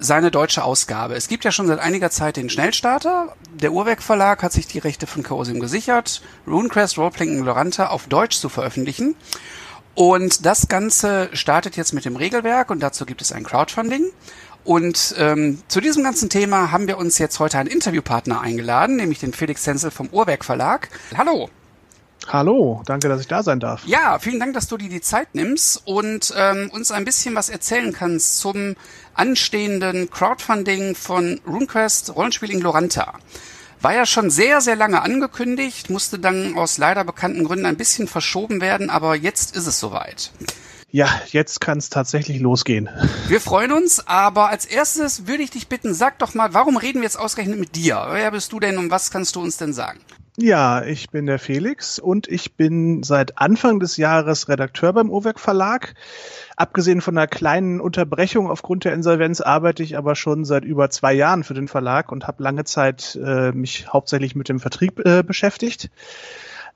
seine 0.05 0.31
deutsche 0.31 0.63
Ausgabe. 0.63 1.15
Es 1.15 1.29
gibt 1.29 1.45
ja 1.45 1.51
schon 1.51 1.67
seit 1.67 1.81
einiger 1.81 2.11
Zeit 2.11 2.37
den 2.37 2.51
Schnellstarter. 2.51 3.35
Der 3.53 3.73
Uhrwerk 3.73 4.03
Verlag 4.03 4.43
hat 4.43 4.53
sich 4.53 4.67
die 4.67 4.79
Rechte 4.79 5.07
von 5.07 5.23
Chaosium 5.23 5.61
gesichert, 5.61 6.23
RuneQuest 6.47 6.99
Roleplaying 6.99 7.43
Loranta 7.43 7.89
auf 7.89 8.07
Deutsch 8.07 8.39
zu 8.39 8.49
veröffentlichen. 8.49 9.17
Und 9.95 10.45
das 10.45 10.69
Ganze 10.69 11.31
startet 11.33 11.77
jetzt 11.77 11.93
mit 11.93 12.05
dem 12.05 12.17
Regelwerk 12.17 12.71
und 12.71 12.81
dazu 12.81 13.07
gibt 13.07 13.23
es 13.23 13.33
ein 13.33 13.45
Crowdfunding. 13.45 14.11
Und 14.65 15.15
ähm, 15.19 15.63
zu 15.69 15.81
diesem 15.81 16.03
ganzen 16.03 16.31
Thema 16.31 16.71
haben 16.71 16.87
wir 16.87 16.99
uns 16.99 17.19
jetzt 17.19 17.39
heute 17.39 17.59
einen 17.59 17.69
Interviewpartner 17.69 18.41
eingeladen, 18.41 18.97
nämlich 18.97 19.21
den 19.21 19.33
Felix 19.33 19.63
Zenzel 19.63 19.91
vom 19.91 20.09
Uhrwerk 20.09 20.45
Verlag. 20.45 20.89
Hallo. 21.17 21.51
Hallo, 22.29 22.83
danke, 22.87 23.09
dass 23.09 23.21
ich 23.21 23.29
da 23.29 23.43
sein 23.43 23.61
darf. 23.61 23.87
Ja, 23.87 24.19
vielen 24.19 24.41
Dank, 24.41 24.55
dass 24.55 24.69
du 24.69 24.77
dir 24.77 24.89
die 24.89 25.01
Zeit 25.01 25.35
nimmst 25.35 25.83
und 25.87 26.33
ähm, 26.37 26.71
uns 26.73 26.91
ein 26.91 27.05
bisschen 27.05 27.35
was 27.35 27.49
erzählen 27.49 27.93
kannst 27.93 28.39
zum 28.39 28.77
anstehenden 29.15 30.11
Crowdfunding 30.11 30.95
von 30.95 31.41
RuneQuest 31.47 32.15
Rollenspiel 32.17 32.51
in 32.51 32.61
Loranta. 32.61 33.15
War 33.81 33.95
ja 33.95 34.07
schon 34.07 34.31
sehr, 34.31 34.61
sehr 34.61 34.77
lange 34.77 35.03
angekündigt, 35.03 35.91
musste 35.91 36.19
dann 36.19 36.57
aus 36.57 36.79
leider 36.79 37.05
bekannten 37.05 37.45
Gründen 37.45 37.67
ein 37.67 37.77
bisschen 37.77 38.09
verschoben 38.09 38.61
werden, 38.61 38.89
aber 38.89 39.15
jetzt 39.15 39.55
ist 39.55 39.67
es 39.67 39.79
soweit. 39.79 40.33
Ja, 40.91 41.09
jetzt 41.33 41.61
kann 41.61 41.79
es 41.79 41.91
tatsächlich 41.91 42.41
losgehen. 42.41 42.89
Wir 43.27 43.41
freuen 43.41 43.73
uns, 43.73 44.07
aber 44.07 44.49
als 44.49 44.65
erstes 44.65 45.27
würde 45.27 45.43
ich 45.43 45.51
dich 45.51 45.69
bitten, 45.69 45.93
sag 45.93 46.19
doch 46.21 46.35
mal, 46.35 46.55
warum 46.55 46.77
reden 46.77 47.01
wir 47.01 47.05
jetzt 47.05 47.19
ausgerechnet 47.19 47.59
mit 47.59 47.75
dir? 47.75 48.07
Wer 48.13 48.31
bist 48.31 48.53
du 48.53 48.61
denn 48.61 48.79
und 48.79 48.91
was 48.91 49.11
kannst 49.11 49.37
du 49.37 49.43
uns 49.43 49.57
denn 49.57 49.73
sagen? 49.73 49.99
Ja, 50.37 50.83
ich 50.83 51.11
bin 51.11 51.27
der 51.27 51.39
Felix 51.39 52.01
und 52.01 52.27
ich 52.27 52.57
bin 52.57 53.05
seit 53.05 53.39
Anfang 53.39 53.79
des 53.79 53.97
Jahres 53.97 54.49
Redakteur 54.49 54.93
beim 54.93 55.09
Owerk 55.09 55.39
Verlag. 55.39 55.95
Abgesehen 56.57 57.01
von 57.01 57.17
einer 57.17 57.29
kleinen 57.29 57.81
Unterbrechung 57.81 58.51
aufgrund 58.51 58.85
der 58.85 58.95
Insolvenz 58.95 59.41
arbeite 59.41 59.85
ich 59.85 59.97
aber 59.97 60.17
schon 60.17 60.45
seit 60.45 60.65
über 60.65 60.91
zwei 60.91 61.13
Jahren 61.13 61.45
für 61.45 61.55
den 61.55 61.69
Verlag 61.69 62.11
und 62.11 62.27
habe 62.27 62.43
lange 62.43 62.65
Zeit 62.65 63.17
äh, 63.25 63.53
mich 63.53 63.87
hauptsächlich 63.93 64.35
mit 64.35 64.49
dem 64.49 64.59
Vertrieb 64.59 65.07
äh, 65.07 65.23
beschäftigt. 65.23 65.89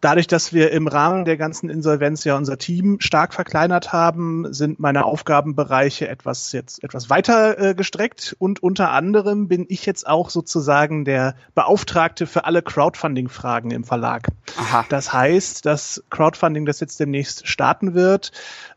Dadurch, 0.00 0.28
dass 0.28 0.52
wir 0.52 0.70
im 0.70 0.86
Rahmen 0.86 1.24
der 1.24 1.36
ganzen 1.36 1.68
Insolvenz 1.68 2.22
ja 2.22 2.36
unser 2.36 2.56
Team 2.56 3.00
stark 3.00 3.34
verkleinert 3.34 3.92
haben, 3.92 4.52
sind 4.52 4.78
meine 4.78 5.04
Aufgabenbereiche 5.04 6.06
etwas 6.06 6.52
jetzt 6.52 6.84
etwas 6.84 7.10
weiter 7.10 7.58
äh, 7.58 7.74
gestreckt 7.74 8.36
und 8.38 8.62
unter 8.62 8.92
anderem 8.92 9.48
bin 9.48 9.66
ich 9.68 9.86
jetzt 9.86 10.06
auch 10.06 10.30
sozusagen 10.30 11.04
der 11.04 11.34
Beauftragte 11.56 12.26
für 12.26 12.44
alle 12.44 12.62
Crowdfunding-Fragen 12.62 13.72
im 13.72 13.82
Verlag. 13.82 14.28
Aha. 14.56 14.86
Das 14.88 15.12
heißt, 15.12 15.66
das 15.66 16.04
Crowdfunding, 16.10 16.64
das 16.64 16.78
jetzt 16.78 17.00
demnächst 17.00 17.48
starten 17.48 17.94
wird, 17.94 18.30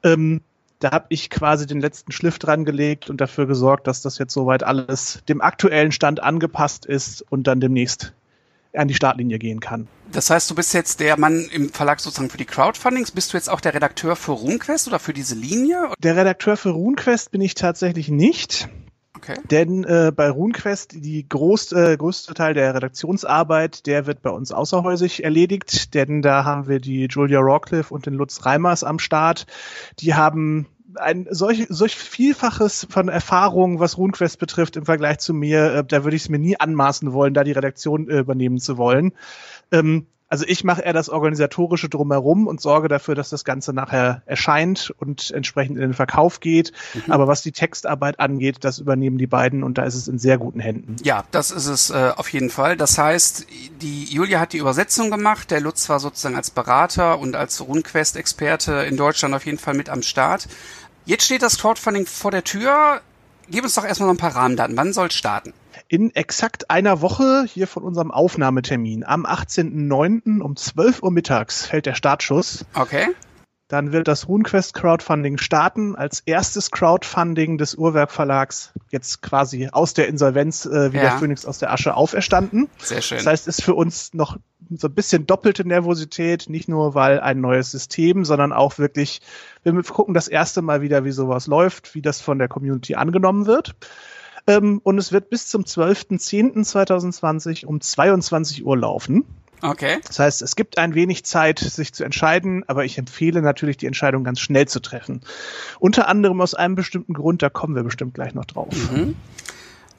ähm, 0.03 0.41
da 0.79 0.89
habe 0.89 1.05
ich 1.09 1.29
quasi 1.29 1.67
den 1.67 1.79
letzten 1.79 2.11
Schliff 2.11 2.39
dran 2.39 2.65
gelegt 2.65 3.11
und 3.11 3.21
dafür 3.21 3.45
gesorgt, 3.45 3.85
dass 3.85 4.01
das 4.01 4.17
jetzt 4.17 4.33
soweit 4.33 4.63
alles 4.63 5.21
dem 5.29 5.39
aktuellen 5.39 5.91
Stand 5.91 6.23
angepasst 6.23 6.87
ist 6.87 7.23
und 7.29 7.45
dann 7.45 7.59
demnächst 7.59 8.13
an 8.73 8.87
die 8.87 8.93
Startlinie 8.93 9.39
gehen 9.39 9.59
kann. 9.59 9.87
Das 10.11 10.29
heißt, 10.29 10.49
du 10.49 10.55
bist 10.55 10.73
jetzt 10.73 10.99
der 10.99 11.17
Mann 11.17 11.47
im 11.51 11.69
Verlag 11.69 11.99
sozusagen 11.99 12.29
für 12.29 12.37
die 12.37 12.45
Crowdfundings. 12.45 13.11
Bist 13.11 13.33
du 13.33 13.37
jetzt 13.37 13.49
auch 13.49 13.61
der 13.61 13.73
Redakteur 13.73 14.15
für 14.15 14.33
RuneQuest 14.33 14.87
oder 14.87 14.99
für 14.99 15.13
diese 15.13 15.35
Linie? 15.35 15.89
Der 15.99 16.15
Redakteur 16.15 16.57
für 16.57 16.71
RuneQuest 16.71 17.31
bin 17.31 17.41
ich 17.41 17.55
tatsächlich 17.55 18.09
nicht. 18.09 18.69
Okay. 19.15 19.35
Denn 19.51 19.83
äh, 19.83 20.11
bei 20.15 20.29
RuneQuest, 20.29 20.93
die 20.93 21.27
groß, 21.27 21.73
äh, 21.73 21.95
größte 21.97 22.33
Teil 22.33 22.53
der 22.55 22.73
Redaktionsarbeit, 22.73 23.85
der 23.85 24.07
wird 24.07 24.21
bei 24.21 24.31
uns 24.31 24.51
außerhäusig 24.51 25.23
erledigt, 25.23 25.93
denn 25.93 26.21
da 26.21 26.43
haben 26.43 26.67
wir 26.67 26.79
die 26.79 27.05
Julia 27.05 27.39
Rawcliffe 27.39 27.93
und 27.93 28.05
den 28.05 28.15
Lutz 28.15 28.45
Reimers 28.45 28.83
am 28.83 28.99
Start. 28.99 29.45
Die 29.99 30.15
haben 30.15 30.65
ein 30.95 31.27
solch, 31.29 31.67
solch 31.69 31.95
Vielfaches 31.95 32.87
von 32.89 33.09
Erfahrung, 33.09 33.79
was 33.79 33.97
RuneQuest 33.97 34.39
betrifft, 34.39 34.75
im 34.75 34.85
Vergleich 34.85 35.19
zu 35.19 35.33
mir, 35.33 35.73
äh, 35.73 35.83
da 35.83 36.03
würde 36.03 36.15
ich 36.15 36.23
es 36.23 36.29
mir 36.29 36.39
nie 36.39 36.59
anmaßen 36.59 37.13
wollen, 37.13 37.33
da 37.33 37.43
die 37.43 37.51
Redaktion 37.51 38.09
äh, 38.09 38.19
übernehmen 38.19 38.59
zu 38.59 38.77
wollen. 38.77 39.13
Ähm, 39.71 40.07
also 40.31 40.45
ich 40.47 40.63
mache 40.63 40.81
eher 40.81 40.93
das 40.93 41.09
Organisatorische 41.09 41.89
drumherum 41.89 42.47
und 42.47 42.61
sorge 42.61 42.87
dafür, 42.87 43.15
dass 43.15 43.29
das 43.29 43.43
Ganze 43.43 43.73
nachher 43.73 44.23
erscheint 44.25 44.93
und 44.97 45.29
entsprechend 45.31 45.75
in 45.75 45.81
den 45.81 45.93
Verkauf 45.93 46.39
geht. 46.39 46.71
Mhm. 46.93 47.11
Aber 47.11 47.27
was 47.27 47.41
die 47.41 47.51
Textarbeit 47.51 48.17
angeht, 48.21 48.59
das 48.61 48.79
übernehmen 48.79 49.17
die 49.17 49.27
beiden 49.27 49.61
und 49.61 49.77
da 49.77 49.83
ist 49.83 49.95
es 49.95 50.07
in 50.07 50.19
sehr 50.19 50.37
guten 50.37 50.61
Händen. 50.61 50.95
Ja, 51.03 51.25
das 51.31 51.51
ist 51.51 51.65
es 51.65 51.89
äh, 51.89 52.13
auf 52.15 52.31
jeden 52.31 52.49
Fall. 52.49 52.77
Das 52.77 52.97
heißt, 52.97 53.45
die 53.81 54.05
Julia 54.05 54.39
hat 54.39 54.53
die 54.53 54.59
Übersetzung 54.59 55.11
gemacht, 55.11 55.51
der 55.51 55.59
Lutz 55.59 55.89
war 55.89 55.99
sozusagen 55.99 56.37
als 56.37 56.49
Berater 56.49 57.19
und 57.19 57.35
als 57.35 57.59
RuneQuest-Experte 57.59 58.85
in 58.87 58.95
Deutschland 58.95 59.35
auf 59.35 59.45
jeden 59.45 59.57
Fall 59.57 59.73
mit 59.73 59.89
am 59.89 60.01
Start. 60.01 60.47
Jetzt 61.11 61.25
steht 61.25 61.41
das 61.41 61.57
Crowdfunding 61.57 62.05
vor 62.05 62.31
der 62.31 62.45
Tür. 62.45 63.01
Gib 63.49 63.65
uns 63.65 63.75
doch 63.75 63.83
erstmal 63.83 64.07
noch 64.07 64.13
ein 64.13 64.17
paar 64.17 64.33
Rahmendaten. 64.33 64.77
Wann 64.77 64.93
soll 64.93 65.07
es 65.07 65.13
starten? 65.13 65.51
In 65.89 66.15
exakt 66.15 66.69
einer 66.69 67.01
Woche 67.01 67.43
hier 67.45 67.67
von 67.67 67.83
unserem 67.83 68.11
Aufnahmetermin 68.11 69.03
am 69.03 69.25
18.09. 69.25 70.39
um 70.39 70.55
12 70.55 71.03
Uhr 71.03 71.11
mittags 71.11 71.65
fällt 71.65 71.85
der 71.85 71.95
Startschuss. 71.95 72.63
Okay. 72.75 73.09
dann 73.67 73.91
wird 73.91 74.07
das 74.07 74.29
RuneQuest 74.29 74.73
Crowdfunding 74.73 75.37
starten, 75.37 75.97
als 75.97 76.21
erstes 76.21 76.71
Crowdfunding 76.71 77.57
des 77.57 77.75
Uhrwerk 77.75 78.11
Verlags, 78.11 78.71
jetzt 78.89 79.21
quasi 79.21 79.67
aus 79.69 79.93
der 79.93 80.07
Insolvenz 80.07 80.65
äh, 80.65 80.93
wie 80.93 80.97
ja. 80.97 81.03
der 81.03 81.11
Phoenix 81.19 81.45
aus 81.45 81.57
der 81.57 81.73
Asche 81.73 81.93
auferstanden. 81.95 82.69
Sehr 82.79 83.01
schön. 83.01 83.17
Das 83.17 83.27
heißt, 83.27 83.47
ist 83.49 83.63
für 83.63 83.75
uns 83.75 84.13
noch 84.13 84.37
so 84.77 84.87
ein 84.87 84.93
bisschen 84.93 85.27
doppelte 85.27 85.67
Nervosität, 85.67 86.49
nicht 86.49 86.69
nur 86.69 86.95
weil 86.95 87.19
ein 87.19 87.41
neues 87.41 87.71
System, 87.71 88.23
sondern 88.25 88.53
auch 88.53 88.77
wirklich, 88.77 89.21
wir 89.63 89.73
gucken 89.83 90.13
das 90.13 90.27
erste 90.27 90.61
Mal 90.61 90.81
wieder, 90.81 91.05
wie 91.05 91.11
sowas 91.11 91.47
läuft, 91.47 91.95
wie 91.95 92.01
das 92.01 92.19
von 92.21 92.37
der 92.39 92.47
Community 92.47 92.95
angenommen 92.95 93.45
wird. 93.45 93.75
Ähm, 94.47 94.79
und 94.83 94.97
es 94.97 95.11
wird 95.11 95.29
bis 95.29 95.47
zum 95.47 95.63
12.10.2020 95.63 97.65
um 97.65 97.81
22 97.81 98.65
Uhr 98.65 98.77
laufen. 98.77 99.25
Okay. 99.61 99.99
Das 100.05 100.17
heißt, 100.17 100.41
es 100.41 100.55
gibt 100.55 100.79
ein 100.79 100.95
wenig 100.95 101.23
Zeit, 101.23 101.59
sich 101.59 101.93
zu 101.93 102.03
entscheiden, 102.03 102.63
aber 102.67 102.83
ich 102.83 102.97
empfehle 102.97 103.43
natürlich, 103.43 103.77
die 103.77 103.85
Entscheidung 103.85 104.23
ganz 104.23 104.39
schnell 104.39 104.67
zu 104.67 104.79
treffen. 104.79 105.21
Unter 105.79 106.07
anderem 106.07 106.41
aus 106.41 106.55
einem 106.55 106.73
bestimmten 106.75 107.13
Grund, 107.13 107.43
da 107.43 107.49
kommen 107.49 107.75
wir 107.75 107.83
bestimmt 107.83 108.15
gleich 108.15 108.33
noch 108.33 108.45
drauf. 108.45 108.73
Mhm. 108.91 109.15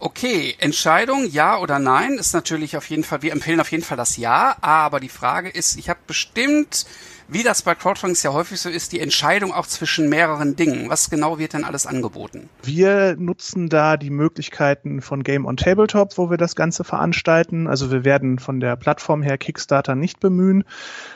Okay, 0.05 0.57
Entscheidung 0.59 1.29
ja 1.31 1.61
oder 1.61 1.79
nein 1.79 2.15
ist 2.15 2.35
natürlich 2.35 2.77
auf 2.77 2.91
jeden 2.91 3.05
Fall, 3.05 3.23
wir 3.23 3.31
empfehlen 3.31 3.61
auf 3.61 3.71
jeden 3.71 3.85
Fall 3.85 3.97
das 3.97 4.17
Ja, 4.17 4.57
aber 4.61 4.99
die 4.99 5.09
Frage 5.09 5.49
ist, 5.49 5.79
ich 5.79 5.89
habe 5.89 6.01
bestimmt 6.09 6.87
wie 7.29 7.45
das 7.45 7.63
bei 7.63 7.75
Crowdfunding 7.77 8.19
ja 8.23 8.33
häufig 8.33 8.61
so 8.61 8.69
ist, 8.69 8.93
die 8.93 9.01
Entscheidung 9.01 9.53
auch 9.53 9.67
zwischen 9.67 10.09
mehreren 10.09 10.57
Dingen. 10.57 10.91
Was 10.91 11.09
genau 11.09 11.39
wird 11.39 11.55
denn 11.55 11.65
alles 11.65 11.87
angeboten? 11.87 12.51
Wir 12.63 13.17
nutzen 13.17 13.69
da 13.69 13.97
die 13.97 14.11
Möglichkeiten 14.11 15.01
von 15.01 15.23
Game 15.23 15.47
on 15.47 15.57
Tabletop, 15.57 16.19
wo 16.19 16.31
wir 16.31 16.37
das 16.37 16.57
Ganze 16.57 16.85
veranstalten. 16.85 17.69
Also 17.69 17.91
wir 17.91 18.05
werden 18.05 18.39
von 18.39 18.61
der 18.61 18.77
Plattform 18.77 19.23
her 19.23 19.39
Kickstarter 19.39 19.95
nicht 19.95 20.21
bemühen. 20.21 20.65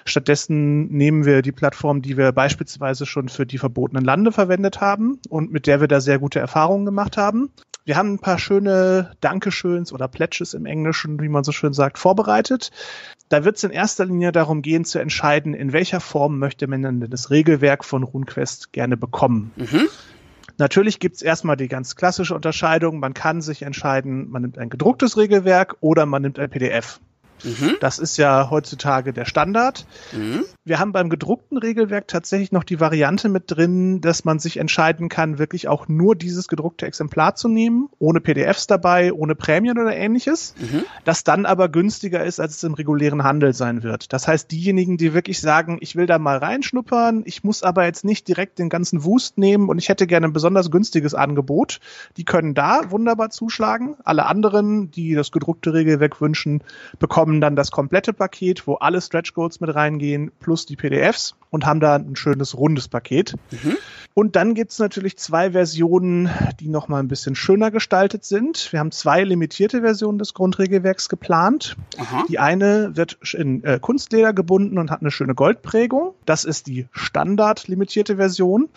Stattdessen 0.05 0.87
nehmen 0.87 1.27
wir 1.27 1.43
die 1.43 1.53
Plattform, 1.53 2.03
die 2.03 2.17
wir 2.17 2.33
beispielsweise 2.33 3.05
schon 3.05 3.29
für 3.29 3.45
die 3.45 3.59
verbotenen 3.59 4.05
Lande 4.05 4.33
verwendet 4.33 4.81
haben 4.81 5.19
und 5.29 5.53
mit 5.53 5.67
der 5.67 5.81
wir 5.81 5.89
da 5.89 6.01
sehr 6.01 6.19
gute 6.19 6.39
Erfahrungen 6.39 6.87
gemacht 6.87 7.17
haben. 7.17 7.51
Wir 7.87 7.97
haben 7.97 8.15
ein 8.15 8.19
paar 8.19 8.41
schöne 8.41 9.13
Dankeschöns 9.21 9.93
oder 9.93 10.09
Pledges 10.09 10.55
im 10.55 10.67
Englischen, 10.67 11.21
wie 11.21 11.29
man 11.29 11.45
so 11.45 11.53
schön 11.53 11.73
sagt, 11.73 11.99
vorbereitet. 11.99 12.73
Da 13.29 13.45
wird 13.45 13.59
es 13.59 13.65
in 13.65 13.71
erster 13.71 14.05
Linie 14.05 14.33
darum 14.33 14.61
gehen, 14.61 14.85
zu 14.85 14.99
entscheiden, 14.99 15.55
in 15.55 15.73
welcher 15.73 16.01
Form 16.01 16.41
möchte 16.41 16.67
man 16.67 16.83
denn 16.83 17.09
das 17.09 17.31
Regelwerk 17.31 17.85
von 17.85 18.03
RuneQuest 18.03 18.73
gerne 18.73 18.97
bekommen. 18.97 19.53
Mhm. 19.55 19.87
Natürlich 20.59 20.99
gibt's 20.99 21.23
erstmal 21.23 21.57
die 21.57 21.69
ganz 21.69 21.95
klassische 21.95 22.35
Unterscheidung. 22.35 22.99
Man 22.99 23.15
kann 23.15 23.41
sich 23.41 23.63
entscheiden, 23.63 24.31
man 24.31 24.43
nimmt 24.43 24.59
ein 24.59 24.69
gedrucktes 24.69 25.17
Regelwerk 25.17 25.77
oder 25.79 26.07
man 26.07 26.23
nimmt 26.23 26.41
ein 26.41 26.51
PDF. 26.51 26.99
Mhm. 27.45 27.77
Das 27.81 27.99
ist 27.99 28.17
ja 28.17 28.51
heutzutage 28.51 29.13
der 29.13 29.25
Standard. 29.25 29.87
Mhm. 30.13 30.45
Wir 30.65 30.81
haben 30.81 30.93
beim 30.93 31.11
gedruckten 31.11 31.59
Regelwerk 31.59 32.09
tatsächlich 32.09 32.51
noch 32.51 32.65
die 32.65 32.81
Variante 32.81 33.29
mit 33.29 33.45
drin, 33.47 34.01
dass 34.01 34.25
man 34.25 34.39
sich 34.39 34.57
entscheiden 34.57 35.09
kann, 35.09 35.39
wirklich 35.39 35.69
auch 35.69 35.87
nur 35.87 36.17
dieses 36.17 36.49
gedruckte 36.49 36.87
Exemplar 36.87 37.37
zu 37.37 37.49
nehmen, 37.49 37.89
ohne 37.99 38.21
PDFs 38.21 38.67
dabei, 38.67 39.13
ohne 39.13 39.35
Prämien 39.35 39.79
oder 39.79 39.95
ähnliches, 39.95 40.55
mhm. 40.59 40.85
das 41.05 41.23
dann 41.23 41.47
aber 41.47 41.69
günstiger 41.69 42.25
ist, 42.25 42.41
als 42.41 42.57
es 42.57 42.65
im 42.65 42.75
regulären 42.75 43.23
Handel 43.23 43.55
sein 43.55 43.83
wird. 43.83 44.13
Das 44.13 44.27
heißt, 44.27 44.51
diejenigen, 44.51 44.97
die 44.97 45.15
wirklich 45.15 45.41
sagen, 45.41 45.79
ich 45.81 45.95
will 45.95 46.07
da 46.07 46.19
mal 46.19 46.39
reinschnuppern, 46.39 47.23
ich 47.27 47.45
muss 47.45 47.63
aber 47.63 47.85
jetzt 47.85 48.05
nicht 48.05 48.27
direkt 48.27 48.59
den 48.59 48.69
ganzen 48.69 49.05
Wust 49.05 49.39
nehmen 49.39 49.69
und 49.69 49.79
ich 49.79 49.89
hätte 49.89 50.07
gerne 50.07 50.27
ein 50.27 50.33
besonders 50.33 50.71
günstiges 50.71 51.15
Angebot, 51.15 51.79
die 52.17 52.25
können 52.25 52.55
da 52.55 52.91
wunderbar 52.91 53.31
zuschlagen. 53.31 53.97
Alle 54.03 54.27
anderen, 54.27 54.91
die 54.91 55.15
das 55.15 55.31
gedruckte 55.31 55.75
Regelwerk 55.75 56.21
wünschen, 56.21 56.63
bekommen 56.99 57.26
bekommen 57.27 57.41
dann 57.41 57.57
das 57.57 57.73
komplette 57.73 58.13
Paket, 58.13 58.69
wo 58.69 58.75
alle 58.75 59.01
Stretch 59.01 59.35
Goals 59.35 59.59
mit 59.59 59.75
reingehen, 59.75 60.31
plus 60.39 60.65
die 60.65 60.77
PDFs 60.77 61.35
und 61.51 61.67
haben 61.67 61.81
da 61.81 61.97
ein 61.97 62.15
schönes 62.15 62.57
rundes 62.57 62.87
Paket. 62.87 63.35
Mhm. 63.51 63.77
Und 64.15 64.37
dann 64.37 64.55
gibt's 64.55 64.79
natürlich 64.79 65.19
zwei 65.19 65.51
Versionen, 65.51 66.31
die 66.61 66.69
nochmal 66.69 67.03
ein 67.03 67.09
bisschen 67.09 67.35
schöner 67.35 67.73
gestaltet 67.73 68.25
sind. 68.25 68.73
Wir 68.73 68.79
haben 68.79 68.93
zwei 68.93 69.25
limitierte 69.25 69.81
Versionen 69.81 70.19
des 70.19 70.35
Grundregelwerks 70.35 71.09
geplant. 71.09 71.77
Aha. 71.99 72.25
Die 72.29 72.39
eine 72.39 72.97
wird 72.97 73.19
in 73.35 73.65
äh, 73.65 73.81
Kunstleder 73.81 74.33
gebunden 74.33 74.79
und 74.79 74.93
hat 74.93 75.01
eine 75.01 75.11
schöne 75.11 75.35
Goldprägung. 75.35 76.15
Das 76.27 76.45
ist 76.45 76.69
die 76.69 76.87
Standard 76.93 77.67
limitierte 77.67 78.17
Version. 78.17 78.69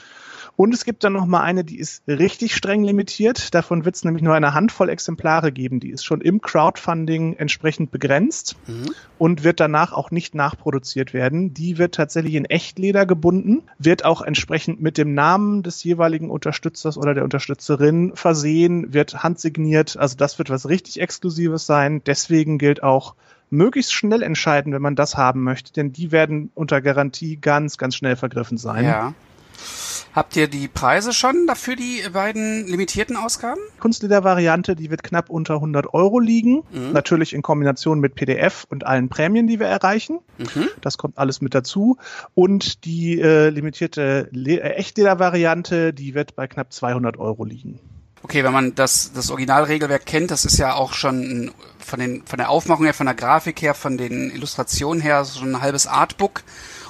Und 0.59 0.73
es 0.73 0.83
gibt 0.83 1.05
dann 1.05 1.13
noch 1.13 1.25
mal 1.25 1.39
eine, 1.39 1.63
die 1.63 1.79
ist 1.79 2.03
richtig 2.05 2.53
streng 2.53 2.83
limitiert. 2.83 3.55
Davon 3.55 3.85
wird 3.85 3.95
es 3.95 4.03
nämlich 4.03 4.21
nur 4.21 4.35
eine 4.35 4.53
Handvoll 4.53 4.89
Exemplare 4.89 5.53
geben. 5.53 5.79
Die 5.79 5.89
ist 5.89 6.03
schon 6.03 6.19
im 6.19 6.41
Crowdfunding 6.41 7.37
entsprechend 7.37 7.91
begrenzt 7.91 8.57
mhm. 8.67 8.93
und 9.17 9.45
wird 9.45 9.61
danach 9.61 9.93
auch 9.93 10.11
nicht 10.11 10.35
nachproduziert 10.35 11.13
werden. 11.13 11.53
Die 11.53 11.77
wird 11.77 11.95
tatsächlich 11.95 12.33
in 12.33 12.43
Echtleder 12.43 13.05
gebunden, 13.05 13.63
wird 13.77 14.03
auch 14.03 14.21
entsprechend 14.21 14.81
mit 14.81 14.97
dem 14.97 15.13
Namen 15.13 15.63
des 15.63 15.81
jeweiligen 15.85 16.29
Unterstützers 16.29 16.97
oder 16.97 17.13
der 17.13 17.23
Unterstützerin 17.23 18.11
versehen, 18.15 18.93
wird 18.93 19.23
handsigniert. 19.23 19.95
Also 19.95 20.17
das 20.17 20.39
wird 20.39 20.49
was 20.49 20.67
richtig 20.67 20.99
Exklusives 20.99 21.65
sein. 21.67 22.01
Deswegen 22.05 22.57
gilt 22.57 22.83
auch 22.83 23.15
möglichst 23.49 23.93
schnell 23.93 24.23
entscheiden, 24.23 24.73
wenn 24.73 24.81
man 24.81 24.97
das 24.97 25.15
haben 25.15 25.41
möchte, 25.41 25.71
denn 25.71 25.93
die 25.93 26.11
werden 26.11 26.51
unter 26.53 26.81
Garantie 26.81 27.37
ganz, 27.37 27.77
ganz 27.77 27.95
schnell 27.95 28.17
vergriffen 28.17 28.57
sein. 28.57 28.83
Ja. 28.83 29.13
Habt 30.13 30.35
ihr 30.35 30.47
die 30.47 30.67
Preise 30.67 31.13
schon 31.13 31.45
dafür, 31.45 31.75
die 31.75 32.01
beiden 32.11 32.67
limitierten 32.67 33.15
Ausgaben? 33.15 33.59
Kunstleder-Variante, 33.79 34.75
die 34.75 34.89
wird 34.89 35.03
knapp 35.03 35.29
unter 35.29 35.55
100 35.55 35.93
Euro 35.93 36.19
liegen. 36.19 36.63
Mhm. 36.71 36.93
Natürlich 36.93 37.33
in 37.33 37.41
Kombination 37.41 37.99
mit 37.99 38.15
PDF 38.15 38.65
und 38.69 38.85
allen 38.85 39.09
Prämien, 39.09 39.45
die 39.47 39.59
wir 39.59 39.67
erreichen. 39.67 40.19
Mhm. 40.37 40.67
Das 40.81 40.97
kommt 40.97 41.17
alles 41.17 41.41
mit 41.41 41.53
dazu. 41.53 41.97
Und 42.33 42.85
die 42.85 43.19
äh, 43.21 43.49
limitierte 43.49 44.29
Le 44.31 44.59
äh, 44.59 44.75
Echtleder-Variante, 44.75 45.93
die 45.93 46.15
wird 46.15 46.35
bei 46.35 46.47
knapp 46.47 46.73
200 46.73 47.17
Euro 47.17 47.45
liegen. 47.45 47.79
Okay, 48.21 48.43
wenn 48.43 48.51
man 48.51 48.75
das, 48.75 49.13
das 49.13 49.31
Originalregelwerk 49.31 50.05
kennt, 50.05 50.31
das 50.31 50.43
ist 50.43 50.57
ja 50.57 50.73
auch 50.73 50.93
schon 50.93 51.51
von, 51.77 51.99
den, 51.99 52.23
von 52.25 52.37
der 52.37 52.49
Aufmachung 52.49 52.85
her, 52.85 52.93
von 52.93 53.05
der 53.05 53.15
Grafik 53.15 53.61
her, 53.61 53.73
von 53.73 53.97
den 53.97 54.31
Illustrationen 54.31 55.01
her, 55.01 55.23
schon 55.23 55.55
ein 55.55 55.61
halbes 55.61 55.87
Artbook. 55.87 56.43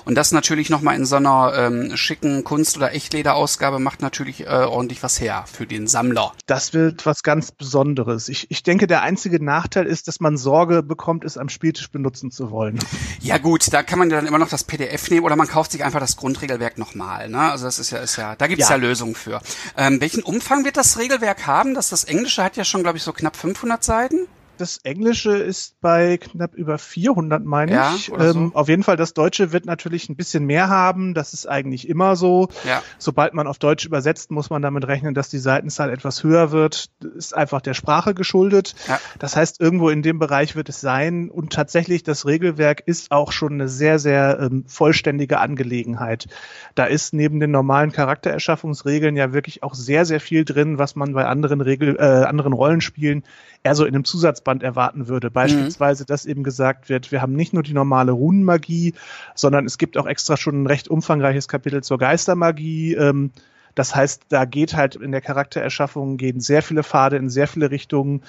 Und 0.06 0.16
das 0.16 0.32
natürlich 0.32 0.70
nochmal 0.70 0.96
in 0.96 1.06
so 1.06 1.16
einer 1.16 1.54
ähm, 1.56 1.96
schicken 1.96 2.44
Kunst- 2.44 2.78
oder 2.78 2.94
Echtleder-Ausgabe 2.94 3.80
macht 3.80 4.02
natürlich 4.02 4.42
äh, 4.42 4.50
ordentlich 4.50 5.04
was 5.04 5.20
her 5.20 5.46
für 5.52 5.66
den 5.66 5.88
Sammler. 5.88 6.34
Das 6.46 6.74
wird 6.74 7.06
was 7.06 7.24
ganz 7.24 7.52
Besonderes. 7.52 8.30
Ich, 8.30 8.50
ich 8.50 8.64
denke, 8.64 8.88
der 8.88 9.02
einzige 9.02 9.44
Nachteil 9.44 9.86
ist, 9.86 10.08
dass 10.08 10.20
man 10.20 10.38
Sorge 10.38 10.84
bekommt, 10.84 11.24
es 11.26 11.38
am 11.38 11.50
Spieltisch 11.50 11.92
benutzen 11.92 12.32
zu 12.32 12.52
wollen. 12.52 12.80
Ja 13.22 13.38
gut, 13.38 13.72
da 13.74 13.84
kann 13.84 14.00
man 14.00 14.10
ja 14.10 14.18
dann 14.18 14.28
immer 14.28 14.40
noch 14.40 14.50
das 14.50 14.64
PDF 14.64 15.10
nehmen 15.10 15.26
oder 15.26 15.36
man 15.36 15.48
kauft 15.48 15.72
sich 15.72 15.84
einfach 15.84 16.00
das 16.00 16.16
Grundregelwerk 16.16 16.78
nochmal. 16.78 17.30
Ne? 17.30 17.40
Also 17.40 17.66
das 17.66 17.80
ist 17.80 17.92
ja, 17.92 18.00
ist 18.00 18.16
ja, 18.16 18.36
da 18.36 18.48
gibt's 18.48 18.70
ja. 18.70 18.76
ja 18.76 18.82
Lösungen 18.82 19.16
für. 19.16 19.42
Ähm, 19.78 20.00
welchen 20.02 20.24
Umfang 20.24 20.66
wird 20.66 20.78
das 20.78 20.98
Regelwerk 20.98 21.46
haben? 21.48 21.74
Das, 21.74 21.90
das 21.90 22.06
Englische 22.06 22.44
hat 22.44 22.58
ja 22.58 22.64
schon, 22.64 22.84
glaube 22.84 22.98
ich, 22.98 23.04
so 23.04 23.14
knapp 23.14 23.36
500 23.36 23.84
Seiten 23.84 24.28
das 24.60 24.78
Englische 24.84 25.38
ist 25.38 25.80
bei 25.80 26.18
knapp 26.18 26.54
über 26.54 26.78
400, 26.78 27.44
meine 27.46 27.72
ja, 27.72 27.96
ich. 27.96 28.12
Ähm, 28.12 28.52
so. 28.52 28.52
Auf 28.54 28.68
jeden 28.68 28.84
Fall, 28.84 28.98
das 28.98 29.14
Deutsche 29.14 29.54
wird 29.54 29.66
natürlich 29.66 30.10
ein 30.10 30.18
bisschen 30.18 30.46
mehr 30.46 30.68
haben. 30.68 31.14
Das 31.14 31.34
ist 31.34 31.48
eigentlich 31.48 31.88
immer 31.88 32.18
so. 32.18 32.50
Ja. 32.68 32.84
Sobald 32.98 33.34
man 33.34 33.48
auf 33.48 33.58
Deutsch 33.58 33.86
übersetzt, 33.86 34.32
muss 34.32 34.50
man 34.50 34.62
damit 34.62 34.86
rechnen, 34.86 35.14
dass 35.14 35.30
die 35.30 35.38
Seitenzahl 35.38 35.90
etwas 35.92 36.24
höher 36.24 36.52
wird. 36.52 36.90
Das 37.00 37.14
ist 37.14 37.36
einfach 37.36 37.62
der 37.62 37.74
Sprache 37.74 38.14
geschuldet. 38.14 38.76
Ja. 38.88 39.00
Das 39.18 39.38
heißt, 39.38 39.62
irgendwo 39.62 39.90
in 39.90 40.02
dem 40.02 40.20
Bereich 40.20 40.58
wird 40.58 40.68
es 40.68 40.82
sein. 40.82 41.30
Und 41.30 41.54
tatsächlich, 41.54 42.04
das 42.04 42.26
Regelwerk 42.26 42.84
ist 42.86 43.12
auch 43.12 43.32
schon 43.32 43.54
eine 43.54 43.70
sehr, 43.70 43.98
sehr 43.98 44.40
ähm, 44.42 44.66
vollständige 44.68 45.40
Angelegenheit. 45.40 46.28
Da 46.76 46.84
ist 46.84 47.14
neben 47.14 47.40
den 47.40 47.52
normalen 47.52 47.94
Charaktererschaffungsregeln 47.94 49.16
ja 49.16 49.32
wirklich 49.32 49.64
auch 49.64 49.74
sehr, 49.74 50.06
sehr 50.06 50.20
viel 50.20 50.44
drin, 50.44 50.78
was 50.78 50.98
man 50.98 51.14
bei 51.14 51.26
anderen 51.26 51.62
Regel, 51.62 51.96
äh, 51.98 52.04
anderen 52.04 52.52
Rollenspielen 52.52 53.24
eher 53.64 53.76
so 53.76 53.86
in 53.86 53.96
einem 53.96 54.06
Zusatzband 54.50 54.64
erwarten 54.64 55.08
würde. 55.08 55.32
Beispielsweise, 55.32 56.04
mhm. 56.04 56.08
dass 56.08 56.26
eben 56.26 56.44
gesagt 56.44 56.90
wird, 56.90 57.12
wir 57.12 57.22
haben 57.22 57.34
nicht 57.34 57.54
nur 57.54 57.64
die 57.64 57.74
normale 57.74 58.12
Runenmagie, 58.12 58.94
sondern 59.36 59.66
es 59.66 59.78
gibt 59.78 59.98
auch 59.98 60.08
extra 60.08 60.38
schon 60.38 60.64
ein 60.64 60.68
recht 60.68 60.88
umfangreiches 60.88 61.48
Kapitel 61.48 61.84
zur 61.84 61.98
Geistermagie. 61.98 62.94
Ähm, 62.96 63.32
das 63.80 63.96
heißt, 63.96 64.24
da 64.28 64.44
geht 64.44 64.76
halt 64.76 64.98
in 64.98 65.14
der 65.14 65.22
Charaktererschaffung 65.22 66.18
gehen 66.18 66.42
sehr 66.42 66.62
viele 66.62 66.84
Pfade 66.84 67.16
in 67.16 67.30
sehr 67.30 67.48
viele 67.48 67.72
Richtungen. 67.72 68.24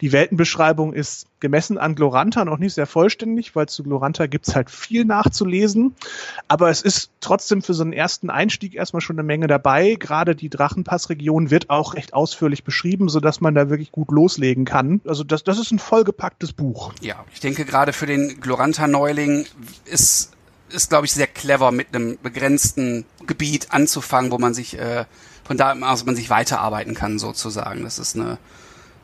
Die 0.00 0.12
Weltenbeschreibung 0.12 0.92
ist 0.92 1.26
gemessen 1.40 1.76
an 1.76 1.96
Gloranta 1.96 2.44
noch 2.44 2.58
nicht 2.58 2.74
sehr 2.74 2.86
vollständig, 2.86 3.56
weil 3.56 3.66
zu 3.66 3.82
Gloranta 3.82 4.28
gibt's 4.28 4.54
halt 4.54 4.70
viel 4.70 5.04
nachzulesen. 5.04 5.96
Aber 6.46 6.70
es 6.70 6.82
ist 6.82 7.10
trotzdem 7.20 7.62
für 7.62 7.74
so 7.74 7.82
einen 7.82 7.92
ersten 7.92 8.30
Einstieg 8.30 8.76
erstmal 8.76 9.00
schon 9.00 9.16
eine 9.16 9.24
Menge 9.24 9.48
dabei. 9.48 9.96
Gerade 9.98 10.36
die 10.36 10.48
Drachenpassregion 10.48 11.50
wird 11.50 11.68
auch 11.68 11.94
recht 11.94 12.14
ausführlich 12.14 12.62
beschrieben, 12.62 13.08
sodass 13.08 13.40
man 13.40 13.56
da 13.56 13.70
wirklich 13.70 13.90
gut 13.90 14.12
loslegen 14.12 14.64
kann. 14.64 15.00
Also 15.04 15.24
das, 15.24 15.42
das 15.42 15.58
ist 15.58 15.72
ein 15.72 15.80
vollgepacktes 15.80 16.52
Buch. 16.52 16.92
Ja, 17.00 17.24
ich 17.34 17.40
denke 17.40 17.64
gerade 17.64 17.92
für 17.92 18.06
den 18.06 18.40
Gloranta-Neuling 18.40 19.46
ist 19.84 20.30
ist, 20.72 20.90
glaube 20.90 21.06
ich, 21.06 21.12
sehr 21.12 21.26
clever, 21.26 21.72
mit 21.72 21.88
einem 21.94 22.18
begrenzten 22.22 23.04
Gebiet 23.26 23.68
anzufangen, 23.70 24.30
wo 24.30 24.38
man 24.38 24.54
sich 24.54 24.78
äh, 24.78 25.04
von 25.44 25.56
da 25.56 25.72
also 25.72 26.04
man 26.04 26.16
sich 26.16 26.30
weiterarbeiten 26.30 26.94
kann, 26.94 27.18
sozusagen. 27.18 27.82
Das 27.82 27.98
ist 27.98 28.16
eine 28.16 28.38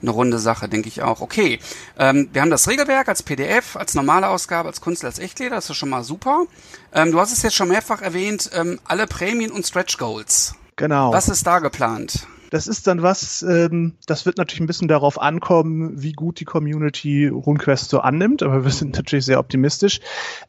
eine 0.02 0.10
runde 0.10 0.38
Sache, 0.38 0.68
denke 0.68 0.88
ich 0.88 1.02
auch. 1.02 1.20
Okay, 1.20 1.58
ähm, 1.98 2.28
wir 2.32 2.42
haben 2.42 2.50
das 2.50 2.68
Regelwerk 2.68 3.08
als 3.08 3.22
PDF, 3.22 3.76
als 3.76 3.94
normale 3.94 4.28
Ausgabe, 4.28 4.68
als 4.68 4.80
Kunst, 4.80 5.04
als 5.04 5.18
Echtleder, 5.18 5.56
das 5.56 5.70
ist 5.70 5.76
schon 5.76 5.88
mal 5.88 6.04
super. 6.04 6.44
Ähm, 6.92 7.12
du 7.12 7.20
hast 7.20 7.32
es 7.32 7.42
jetzt 7.42 7.56
schon 7.56 7.68
mehrfach 7.68 8.00
erwähnt, 8.00 8.50
ähm, 8.54 8.78
alle 8.84 9.06
Prämien 9.06 9.50
und 9.50 9.66
Stretch 9.66 9.98
Goals. 9.98 10.54
Genau. 10.76 11.12
Was 11.12 11.28
ist 11.28 11.46
da 11.46 11.58
geplant? 11.58 12.26
Das 12.50 12.66
ist 12.66 12.86
dann 12.86 13.02
was, 13.02 13.42
ähm, 13.42 13.94
das 14.06 14.24
wird 14.24 14.38
natürlich 14.38 14.60
ein 14.60 14.66
bisschen 14.66 14.88
darauf 14.88 15.20
ankommen, 15.20 16.02
wie 16.02 16.12
gut 16.12 16.40
die 16.40 16.44
Community 16.44 17.28
RuneQuest 17.28 17.90
so 17.90 18.00
annimmt, 18.00 18.42
aber 18.42 18.64
wir 18.64 18.70
sind 18.70 18.96
natürlich 18.96 19.26
sehr 19.26 19.38
optimistisch. 19.38 20.00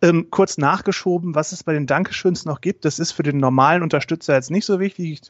Ähm, 0.02 0.28
kurz 0.30 0.58
nachgeschoben, 0.58 1.36
was 1.36 1.52
es 1.52 1.64
bei 1.64 1.74
den 1.74 1.88
Dankeschöns 1.88 2.46
noch 2.46 2.62
gibt, 2.62 2.86
das 2.86 3.00
ist 3.00 3.12
für 3.12 3.24
den 3.24 3.38
normalen 3.38 3.84
Unterstützer 3.84 4.34
jetzt 4.36 4.52
nicht 4.52 4.66
so 4.66 4.80
wichtig 4.80 5.22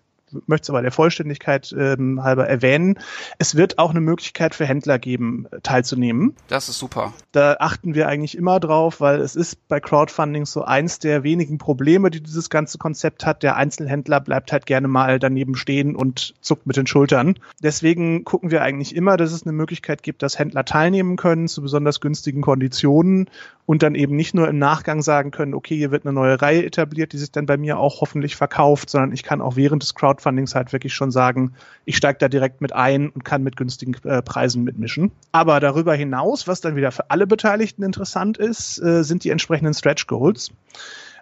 möchte 0.48 0.66
es 0.66 0.70
aber 0.70 0.82
der 0.82 0.92
Vollständigkeit 0.92 1.74
ähm, 1.78 2.24
halber 2.24 2.48
erwähnen. 2.48 3.00
Es 3.38 3.56
wird 3.56 3.80
auch 3.80 3.92
eine 3.92 4.02
Möglichkeit 4.02 4.56
für 4.56 4.66
Händler 4.66 5.00
geben, 5.00 5.48
teilzunehmen. 5.64 6.36
Das 6.48 6.70
ist 6.70 6.80
super. 6.80 7.14
Da 7.32 7.58
achten 7.60 7.96
wir 7.96 8.08
eigentlich 8.08 8.38
immer 8.38 8.60
drauf, 8.60 9.02
weil 9.02 9.22
es 9.22 9.36
ist 9.36 9.68
bei 9.68 9.80
Crowdfunding 9.80 10.46
so 10.46 10.64
eins 10.64 11.00
der 11.00 11.24
wenigen 11.24 11.58
Probleme, 11.58 12.10
die 12.10 12.22
dieses 12.22 12.50
ganze 12.50 12.78
Konzept 12.78 13.26
hat. 13.26 13.44
Der 13.44 13.56
Einzelhändler 13.56 14.20
bleibt 14.20 14.52
halt 14.52 14.66
gerne 14.66 14.88
mal 14.88 15.20
daneben 15.20 15.56
stehen 15.56 15.96
und 15.96 16.36
zuckt 16.42 16.68
mit 16.68 16.78
den 16.78 16.88
Schultern. 16.88 17.36
Deswegen 17.62 18.24
gucken 18.24 18.52
wir 18.52 18.62
eigentlich 18.62 18.96
immer, 18.96 19.18
dass 19.18 19.32
es 19.32 19.44
eine 19.44 19.54
Möglichkeit 19.54 20.04
gibt, 20.04 20.24
dass 20.24 20.40
Händler 20.40 20.66
teilnehmen 20.66 21.16
können 21.18 21.48
zu 21.48 21.62
besonders 21.62 22.00
günstigen 22.00 22.42
Konditionen 22.42 23.30
und 23.70 23.84
dann 23.84 23.94
eben 23.94 24.16
nicht 24.16 24.34
nur 24.34 24.48
im 24.48 24.58
Nachgang 24.58 25.04
sagen 25.04 25.30
können, 25.30 25.54
okay, 25.54 25.78
hier 25.78 25.92
wird 25.92 26.04
eine 26.04 26.12
neue 26.12 26.42
Reihe 26.42 26.66
etabliert, 26.66 27.14
die 27.14 27.20
sich 27.20 27.32
dann 27.32 27.46
bei 27.46 27.56
mir 27.56 27.78
auch 27.78 28.02
hoffentlich 28.02 28.36
verkauft, 28.36 28.90
sondern 28.90 29.12
ich 29.12 29.22
kann 29.22 29.42
auch 29.42 29.58
während 29.58 29.84
des 29.84 29.94
Crowdfunding 29.94 30.19
Crowdfundings 30.20 30.56
halt 30.56 30.74
wirklich 30.74 30.94
schon 30.94 31.12
sagen, 31.12 31.54
ich 31.86 31.98
steige 31.98 32.20
da 32.20 32.28
direkt 32.28 32.62
mit 32.62 32.74
ein 32.74 33.10
und 33.10 33.24
kann 33.24 33.42
mit 33.42 33.56
günstigen 33.56 33.96
äh, 34.04 34.22
Preisen 34.22 34.64
mitmischen. 34.64 35.12
Aber 35.32 35.60
darüber 35.60 35.96
hinaus, 35.96 36.48
was 36.48 36.62
dann 36.62 36.76
wieder 36.76 36.92
für 36.92 37.10
alle 37.10 37.26
Beteiligten 37.26 37.84
interessant 37.84 38.38
ist, 38.38 38.80
äh, 38.80 39.04
sind 39.04 39.24
die 39.24 39.30
entsprechenden 39.30 39.74
Stretch 39.74 40.08
Goals. 40.08 40.52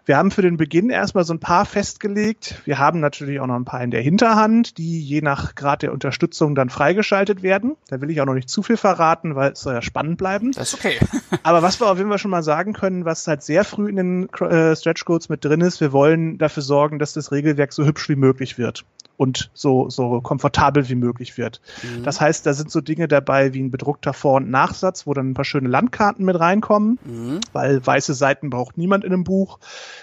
Wir 0.07 0.15
haben 0.15 0.31
für 0.31 0.41
den 0.41 0.55
Beginn 0.55 0.89
erstmal 0.89 1.25
so 1.25 1.33
ein 1.33 1.41
paar 1.41 1.65
festgelegt. 1.65 2.61
Wir 2.63 2.79
haben 2.79 3.01
natürlich 3.01 3.41
auch 3.41 3.45
noch 3.45 3.57
ein 3.57 3.65
paar 3.65 3.83
in 3.83 3.91
der 3.91 4.01
Hinterhand, 4.01 4.77
die 4.77 5.01
je 5.01 5.19
nach 5.19 5.53
Grad 5.53 5.81
der 5.81 5.91
Unterstützung 5.91 6.55
dann 6.55 6.69
freigeschaltet 6.69 7.43
werden. 7.43 7.75
Da 7.89 7.99
will 7.99 8.09
ich 8.09 8.21
auch 8.21 8.25
noch 8.25 8.33
nicht 8.33 8.49
zu 8.49 8.63
viel 8.63 8.77
verraten, 8.77 9.35
weil 9.35 9.51
es 9.51 9.59
soll 9.59 9.73
ja 9.73 9.81
spannend 9.81 10.17
bleiben. 10.17 10.53
Das 10.53 10.69
ist 10.69 10.79
okay. 10.79 10.97
Aber 11.43 11.61
was 11.61 11.81
wir 11.81 11.91
auf 11.91 11.97
jeden 11.97 12.09
Fall 12.09 12.19
schon 12.19 12.31
mal 12.31 12.41
sagen 12.41 12.71
können, 12.71 13.03
was 13.03 13.27
halt 13.27 13.43
sehr 13.43 13.65
früh 13.65 13.89
in 13.89 13.97
den 13.97 14.29
äh, 14.29 14.77
Stretch 14.77 15.03
Codes 15.03 15.27
mit 15.27 15.43
drin 15.43 15.59
ist, 15.59 15.81
wir 15.81 15.91
wollen 15.91 16.37
dafür 16.37 16.63
sorgen, 16.63 16.99
dass 16.99 17.11
das 17.11 17.33
Regelwerk 17.33 17.73
so 17.73 17.85
hübsch 17.85 18.07
wie 18.07 18.15
möglich 18.15 18.57
wird 18.57 18.85
und 19.17 19.49
so, 19.53 19.89
so 19.89 20.21
komfortabel 20.21 20.87
wie 20.87 20.95
möglich 20.95 21.37
wird. 21.37 21.59
Mhm. 21.83 22.03
Das 22.03 22.21
heißt, 22.21 22.45
da 22.45 22.53
sind 22.53 22.71
so 22.71 22.81
Dinge 22.81 23.07
dabei 23.07 23.53
wie 23.53 23.61
ein 23.61 23.71
bedruckter 23.71 24.13
Vor- 24.13 24.35
und 24.35 24.49
Nachsatz, 24.49 25.07
wo 25.07 25.13
dann 25.13 25.31
ein 25.31 25.33
paar 25.33 25.43
schöne 25.43 25.67
Landkarten 25.67 26.23
mit 26.23 26.39
reinkommen, 26.39 26.99
mhm. 27.03 27.39
weil 27.51 27.85
weiße 27.85 28.13
Seiten 28.13 28.49
braucht 28.49 28.77
niemand 28.77 29.03
in 29.03 29.11
einem 29.11 29.23
Buch. 29.23 29.59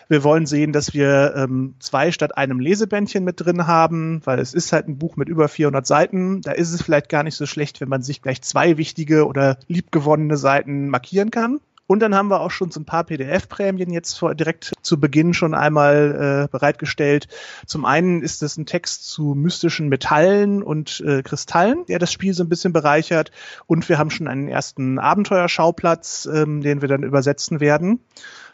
Wir 0.08 0.24
wollen 0.24 0.46
sehen, 0.46 0.72
dass 0.72 0.94
wir 0.94 1.34
ähm, 1.36 1.74
zwei 1.78 2.12
statt 2.12 2.36
einem 2.36 2.60
Lesebändchen 2.60 3.24
mit 3.24 3.40
drin 3.40 3.66
haben, 3.66 4.20
weil 4.24 4.38
es 4.38 4.54
ist 4.54 4.72
halt 4.72 4.88
ein 4.88 4.98
Buch 4.98 5.16
mit 5.16 5.28
über 5.28 5.48
400 5.48 5.86
Seiten. 5.86 6.40
Da 6.42 6.52
ist 6.52 6.72
es 6.72 6.82
vielleicht 6.82 7.08
gar 7.08 7.22
nicht 7.22 7.36
so 7.36 7.46
schlecht, 7.46 7.80
wenn 7.80 7.88
man 7.88 8.02
sich 8.02 8.22
gleich 8.22 8.42
zwei 8.42 8.76
wichtige 8.76 9.26
oder 9.26 9.58
liebgewonnene 9.68 10.36
Seiten 10.36 10.88
markieren 10.88 11.30
kann. 11.30 11.60
Und 11.86 12.00
dann 12.00 12.14
haben 12.14 12.28
wir 12.28 12.40
auch 12.40 12.50
schon 12.50 12.70
so 12.70 12.80
ein 12.80 12.86
paar 12.86 13.04
PDF-Prämien 13.04 13.92
jetzt 13.92 14.18
vor, 14.18 14.34
direkt 14.34 14.72
zu 14.84 15.00
Beginn 15.00 15.34
schon 15.34 15.54
einmal 15.54 16.44
äh, 16.44 16.48
bereitgestellt. 16.50 17.26
Zum 17.66 17.84
einen 17.84 18.22
ist 18.22 18.42
es 18.42 18.56
ein 18.56 18.66
Text 18.66 19.10
zu 19.10 19.34
mystischen 19.34 19.88
Metallen 19.88 20.62
und 20.62 21.02
äh, 21.06 21.22
Kristallen, 21.22 21.86
der 21.86 21.98
das 21.98 22.12
Spiel 22.12 22.34
so 22.34 22.44
ein 22.44 22.48
bisschen 22.48 22.72
bereichert. 22.72 23.32
Und 23.66 23.88
wir 23.88 23.98
haben 23.98 24.10
schon 24.10 24.28
einen 24.28 24.48
ersten 24.48 24.98
Abenteuerschauplatz, 24.98 26.28
ähm, 26.32 26.60
den 26.60 26.82
wir 26.82 26.88
dann 26.88 27.02
übersetzen 27.02 27.60
werden. 27.60 28.00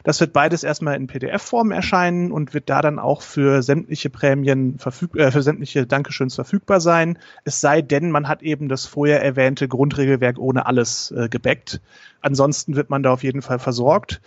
Das 0.03 0.19
wird 0.19 0.33
beides 0.33 0.63
erstmal 0.63 0.95
in 0.95 1.07
PDF-Form 1.07 1.71
erscheinen 1.71 2.31
und 2.31 2.53
wird 2.53 2.69
da 2.69 2.81
dann 2.81 2.97
auch 2.97 3.21
für 3.21 3.61
sämtliche 3.61 4.09
Prämien 4.09 4.79
verfüg 4.79 5.15
äh, 5.15 5.31
für 5.31 5.43
sämtliche 5.43 5.85
Dankeschöns 5.85 6.35
verfügbar 6.35 6.81
sein. 6.81 7.19
Es 7.43 7.61
sei 7.61 7.81
denn, 7.81 8.09
man 8.09 8.27
hat 8.27 8.41
eben 8.41 8.67
das 8.67 8.85
vorher 8.85 9.23
erwähnte 9.23 9.67
Grundregelwerk 9.67 10.39
ohne 10.39 10.65
alles 10.65 11.11
äh, 11.11 11.29
gebackt. 11.29 11.81
Ansonsten 12.21 12.75
wird 12.75 12.89
man 12.89 13.03
da 13.03 13.11
auf 13.11 13.23
jeden 13.23 13.41
Fall 13.41 13.59
versorgt. 13.59 14.21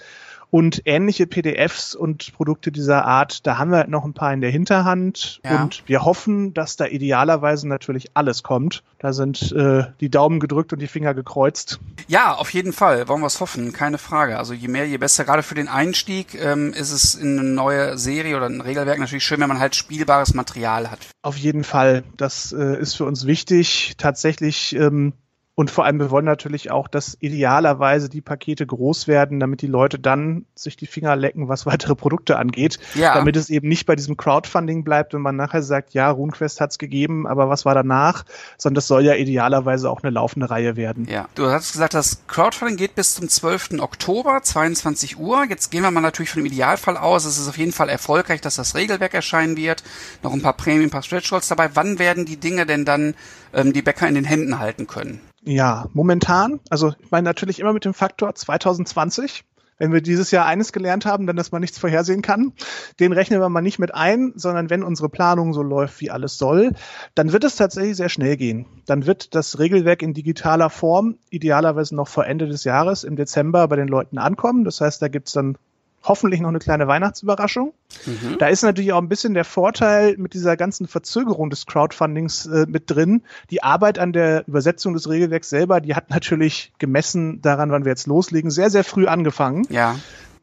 Und 0.55 0.83
ähnliche 0.85 1.27
PDFs 1.27 1.97
und 1.97 2.33
Produkte 2.33 2.71
dieser 2.71 3.05
Art, 3.05 3.45
da 3.45 3.59
haben 3.59 3.73
wir 3.73 3.79
halt 3.79 3.89
noch 3.89 4.05
ein 4.05 4.15
paar 4.15 4.33
in 4.33 4.41
der 4.41 4.53
Hinterhand. 4.53 5.41
Ja. 5.43 5.65
Und 5.65 5.83
wir 5.87 6.05
hoffen, 6.05 6.55
dass 6.55 6.77
da 6.77 6.87
idealerweise 6.87 7.67
natürlich 7.67 8.13
alles 8.15 8.45
kommt. 8.45 8.85
Da 9.01 9.13
sind 9.13 9.51
äh, 9.51 9.87
die 9.99 10.11
Daumen 10.11 10.39
gedrückt 10.39 10.73
und 10.73 10.79
die 10.79 10.87
Finger 10.87 11.13
gekreuzt. 11.13 11.81
Ja, 12.07 12.35
auf 12.35 12.51
jeden 12.51 12.73
Fall. 12.73 13.09
Wollen 13.09 13.21
wir 13.21 13.27
es 13.27 13.41
hoffen, 13.41 13.73
keine 13.73 13.99
Frage. 13.99 14.39
Also 14.39 14.55
je 14.55 14.69
mehr, 14.69 14.87
je 14.87 14.97
besser. 14.97 15.25
Gerade 15.25 15.43
für 15.43 15.57
den 15.57 15.67
Einstieg 15.67 16.41
ähm, 16.41 16.73
ist 16.73 16.93
es 16.93 17.17
in 17.17 17.37
eine 17.37 17.49
neue 17.49 17.99
Serie 17.99 18.37
oder 18.37 18.47
ein 18.47 18.61
Regelwerk 18.61 19.01
natürlich 19.01 19.25
schön, 19.25 19.41
wenn 19.41 19.49
man 19.49 19.59
halt 19.59 19.75
spielbares 19.75 20.35
Material 20.35 20.89
hat. 20.89 21.01
Auf 21.23 21.37
jeden 21.37 21.65
Fall. 21.65 22.05
Das 22.17 22.53
äh, 22.53 22.81
ist 22.81 22.95
für 22.95 23.07
uns 23.07 23.27
wichtig. 23.27 23.95
Tatsächlich 23.99 24.77
ähm, 24.77 25.15
und 25.57 25.71
vor 25.71 25.85
allem, 25.85 26.01
wir 26.01 26.11
wollen 26.11 26.25
natürlich 26.25 26.73
auch, 26.73 26.89
dass 26.89 27.17
idealerweise 27.21 28.09
die 28.09 28.21
Pakete 28.21 28.67
groß 28.67 29.07
werden, 29.07 29.39
damit 29.39 29.63
die 29.63 29.69
Leute 29.69 30.01
dann 30.01 30.47
sich 30.57 30.77
die 30.77 30.87
Finger 30.87 31.15
lecken, 31.15 31.49
was 31.49 31.65
weitere 31.67 31.95
Produkte 31.95 32.39
angeht. 32.39 32.81
Ja. 32.95 33.15
Damit 33.15 33.37
es 33.37 33.51
eben 33.51 33.69
nicht 33.69 33.87
bei 33.87 33.95
diesem 33.95 34.17
Crowdfunding 34.17 34.83
bleibt, 34.83 35.15
wenn 35.15 35.21
man 35.21 35.37
nachher 35.37 35.63
sagt, 35.63 35.95
ja, 35.95 36.11
RuneQuest 36.11 36.61
hat's 36.61 36.79
gegeben, 36.79 37.29
aber 37.29 37.49
was 37.49 37.65
war 37.65 37.75
danach? 37.75 38.25
Sondern 38.59 38.75
das 38.77 38.89
soll 38.89 39.05
ja 39.05 39.15
idealerweise 39.15 39.89
auch 39.91 40.03
eine 40.03 40.11
laufende 40.11 40.51
Reihe 40.51 40.75
werden. 40.75 41.07
Ja, 41.09 41.29
du 41.37 41.47
hast 41.47 41.73
gesagt, 41.73 41.95
das 41.95 42.27
Crowdfunding 42.27 42.77
geht 42.77 42.97
bis 42.97 43.15
zum 43.15 43.29
12. 43.29 43.79
Oktober, 43.79 44.41
22 44.43 45.21
Uhr. 45.21 45.45
Jetzt 45.49 45.71
gehen 45.71 45.83
wir 45.83 45.91
mal 45.93 46.01
natürlich 46.01 46.31
von 46.31 46.43
dem 46.43 46.47
Idealfall 46.47 46.97
aus. 46.97 47.25
Es 47.27 47.39
ist 47.39 47.49
auf 47.49 47.59
jeden 47.59 47.73
Fall 47.73 47.89
erfolgreich, 47.89 48.41
dass 48.41 48.57
das 48.57 48.75
Regelwerk 48.75 49.15
erscheinen 49.15 49.57
wird. 49.57 49.85
Noch 50.25 50.33
ein 50.33 50.43
paar 50.43 50.57
Prämien, 50.57 50.89
ein 50.89 50.91
paar 50.91 51.05
Stretch 51.05 51.31
Goals 51.31 51.47
dabei. 51.47 51.71
Wann 51.75 52.01
werden 52.01 52.25
die 52.25 52.39
Dinge 52.39 52.67
denn 52.67 52.85
dann 52.85 53.15
ähm, 53.53 53.73
die 53.73 53.83
Bäcker 53.83 54.09
in 54.09 54.17
den 54.17 54.25
Händen 54.25 54.59
halten 54.59 54.89
können? 54.89 55.21
Ja, 55.47 55.89
momentan, 55.93 56.61
also 56.71 56.95
ich 57.01 57.11
meine 57.11 57.25
natürlich 57.25 57.61
immer 57.61 57.73
mit 57.73 57.85
dem 57.85 57.95
Faktor 57.95 58.35
2020. 58.35 59.45
Wenn 59.77 59.93
wir 59.93 60.01
dieses 60.01 60.31
Jahr 60.31 60.47
eines 60.47 60.73
gelernt 60.73 61.05
haben, 61.05 61.27
dann, 61.27 61.35
dass 61.35 61.51
man 61.51 61.61
nichts 61.61 61.79
vorhersehen 61.79 62.23
kann, 62.23 62.53
den 63.01 63.13
rechnen 63.13 63.41
wir 63.41 63.49
mal 63.49 63.61
nicht 63.61 63.81
mit 63.81 63.93
ein, 63.93 64.33
sondern 64.37 64.71
wenn 64.71 64.85
unsere 64.85 65.09
Planung 65.09 65.53
so 65.53 65.63
läuft, 65.63 66.01
wie 66.01 66.13
alles 66.13 66.39
soll, 66.39 66.73
dann 67.17 67.33
wird 67.33 67.43
es 67.43 67.57
tatsächlich 67.57 67.97
sehr 67.97 68.09
schnell 68.09 68.37
gehen. 68.37 68.67
Dann 68.87 69.05
wird 69.05 69.35
das 69.35 69.59
Regelwerk 69.59 70.03
in 70.03 70.15
digitaler 70.15 70.71
Form 70.71 71.17
idealerweise 71.29 71.97
noch 71.97 72.07
vor 72.07 72.25
Ende 72.25 72.47
des 72.47 72.63
Jahres 72.63 73.03
im 73.03 73.17
Dezember 73.17 73.67
bei 73.67 73.75
den 73.77 73.89
Leuten 73.89 74.19
ankommen. 74.19 74.65
Das 74.65 74.81
heißt, 74.81 75.03
da 75.03 75.09
gibt's 75.09 75.33
dann 75.33 75.59
hoffentlich 76.05 76.41
noch 76.41 76.51
eine 76.51 76.59
kleine 76.59 76.87
Weihnachtsüberraschung. 76.87 77.73
Mhm. 78.07 78.39
Da 78.39 78.49
ist 78.49 78.63
natürlich 78.63 78.93
auch 78.93 79.01
ein 79.01 79.09
bisschen 79.09 79.35
der 79.35 79.45
Vorteil 79.45 80.17
mit 80.19 80.35
dieser 80.35 80.57
ganzen 80.57 80.87
Verzögerung 80.87 81.51
des 81.51 81.67
Crowdfundings 81.67 82.47
äh, 82.47 82.67
mit 82.69 82.91
drin. 82.91 83.23
Die 83.51 83.63
Arbeit 83.63 83.99
an 83.99 84.13
der 84.13 84.47
Übersetzung 84.47 84.95
des 84.95 85.09
Regelwerks 85.09 85.49
selber, 85.49 85.81
die 85.81 85.95
hat 85.95 86.11
natürlich 86.11 86.73
gemessen 86.79 87.41
daran, 87.41 87.71
wann 87.71 87.85
wir 87.85 87.91
jetzt 87.91 88.07
loslegen, 88.07 88.51
sehr, 88.51 88.71
sehr 88.71 88.85
früh 88.85 89.07
angefangen. 89.07 89.67
Ja. 89.71 89.97